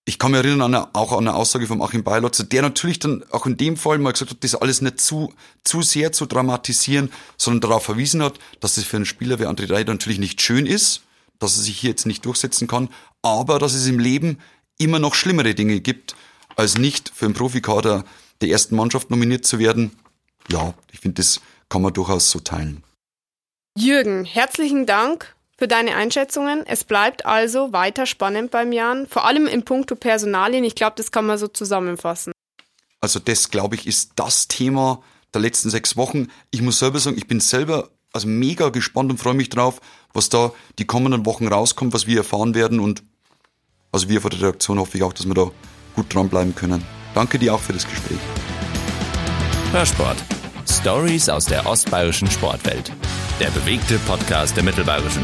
Ich 0.09 0.19
kann 0.19 0.31
mich 0.31 0.39
erinnern 0.39 0.63
an 0.63 0.75
eine, 0.75 0.95
auch 0.95 1.13
an 1.13 1.29
eine 1.29 1.35
Aussage 1.35 1.67
von 1.67 1.83
Achim 1.83 2.03
Beilotzer, 2.03 2.45
der 2.45 2.63
natürlich 2.63 2.99
dann 2.99 3.23
auch 3.31 3.45
in 3.45 3.59
dem 3.59 3.77
Fall 3.77 3.99
mal 3.99 4.13
gesagt 4.13 4.31
hat, 4.31 4.43
das 4.43 4.55
alles 4.55 4.81
nicht 4.81 5.01
zu, 5.01 5.35
zu 5.65 5.83
sehr 5.83 6.13
zu 6.13 6.25
dramatisieren, 6.25 7.13
sondern 7.37 7.61
darauf 7.61 7.85
verwiesen 7.85 8.23
hat, 8.23 8.39
dass 8.61 8.79
es 8.79 8.85
für 8.85 8.97
einen 8.97 9.05
Spieler 9.05 9.39
wie 9.39 9.45
André 9.45 9.71
Reiter 9.71 9.93
natürlich 9.93 10.19
nicht 10.19 10.41
schön 10.41 10.65
ist, 10.65 11.03
dass 11.39 11.59
er 11.59 11.63
sich 11.65 11.81
hier 11.81 11.91
jetzt 11.91 12.07
nicht 12.07 12.25
durchsetzen 12.25 12.67
kann, 12.67 12.89
aber 13.21 13.59
dass 13.59 13.75
es 13.75 13.87
im 13.87 13.99
Leben 13.99 14.39
immer 14.79 14.99
noch 14.99 15.15
schlimmere 15.15 15.55
Dinge 15.55 15.79
gibt, 15.81 16.17
als 16.57 16.79
nicht 16.79 17.13
für 17.15 17.27
einen 17.27 17.35
Profikader 17.35 18.07
der 18.41 18.49
ersten 18.49 18.77
Mannschaft 18.77 19.11
nominiert 19.11 19.45
zu 19.45 19.59
werden, 19.59 19.91
ja, 20.51 20.73
ich 20.91 21.01
finde, 21.01 21.21
das 21.21 21.43
kann 21.69 21.83
man 21.83 21.93
durchaus 21.93 22.31
so 22.31 22.41
teilen. 22.41 22.83
Jürgen, 23.77 24.25
herzlichen 24.25 24.87
Dank 24.87 25.37
für 25.59 25.69
deine 25.69 25.97
Einschätzungen. 25.97 26.65
Es 26.67 26.85
bleibt 26.85 27.27
also 27.27 27.73
weiter 27.73 28.07
spannend 28.07 28.51
beim 28.53 28.73
Jan, 28.73 29.07
vor 29.07 29.27
allem 29.27 29.47
in 29.47 29.65
puncto 29.65 29.97
Personalien. 29.97 30.65
Ich 30.65 30.77
glaube, 30.77 30.95
das 30.97 31.11
kann 31.11 31.27
man 31.27 31.37
so 31.37 31.49
zusammenfassen. 31.49 32.33
Also 33.01 33.19
das, 33.19 33.51
glaube 33.51 33.75
ich, 33.75 33.87
ist 33.87 34.13
das 34.17 34.49
Thema 34.49 35.03
der 35.35 35.41
letzten 35.41 35.69
sechs 35.69 35.97
Wochen. 35.97 36.29
Ich 36.51 36.63
muss 36.63 36.79
selber 36.79 37.01
sagen, 37.01 37.19
ich 37.19 37.27
bin 37.27 37.41
selber 37.41 37.91
also 38.13 38.29
mega 38.29 38.71
gespannt 38.71 39.11
und 39.11 39.19
freue 39.19 39.35
mich 39.35 39.51
drauf, 39.51 39.81
was 40.13 40.31
da 40.31 40.53
die 40.79 40.87
kommenden 40.87 41.27
Wochen 41.27 41.47
rauskommt, 41.49 41.93
was 41.93 42.07
wir 42.07 42.19
erfahren 42.19 42.55
werden 42.55 42.81
und 42.81 43.03
also 43.93 44.09
wir 44.09 44.21
von 44.21 44.31
der 44.31 44.41
Redaktion 44.41 44.79
hoffe 44.79 44.99
ich 44.99 45.03
auch, 45.03 45.13
dass 45.13 45.27
wir 45.27 45.35
da 45.35 45.51
gut 45.95 46.15
dranbleiben 46.15 46.55
können. 46.55 46.85
Danke 47.15 47.39
dir 47.39 47.55
auch 47.55 47.61
für 47.61 47.73
das 47.73 47.89
Gespräch. 47.89 48.19
Hörsport. 49.73 50.17
Stories 50.67 51.29
aus 51.29 51.47
der 51.47 51.67
ostbayerischen 51.67 52.31
Sportwelt. 52.31 52.93
Der 53.41 53.51
bewegte 53.51 53.99
Podcast 54.01 54.57
der 54.57 54.65
Mittelbayerischen. 54.65 55.23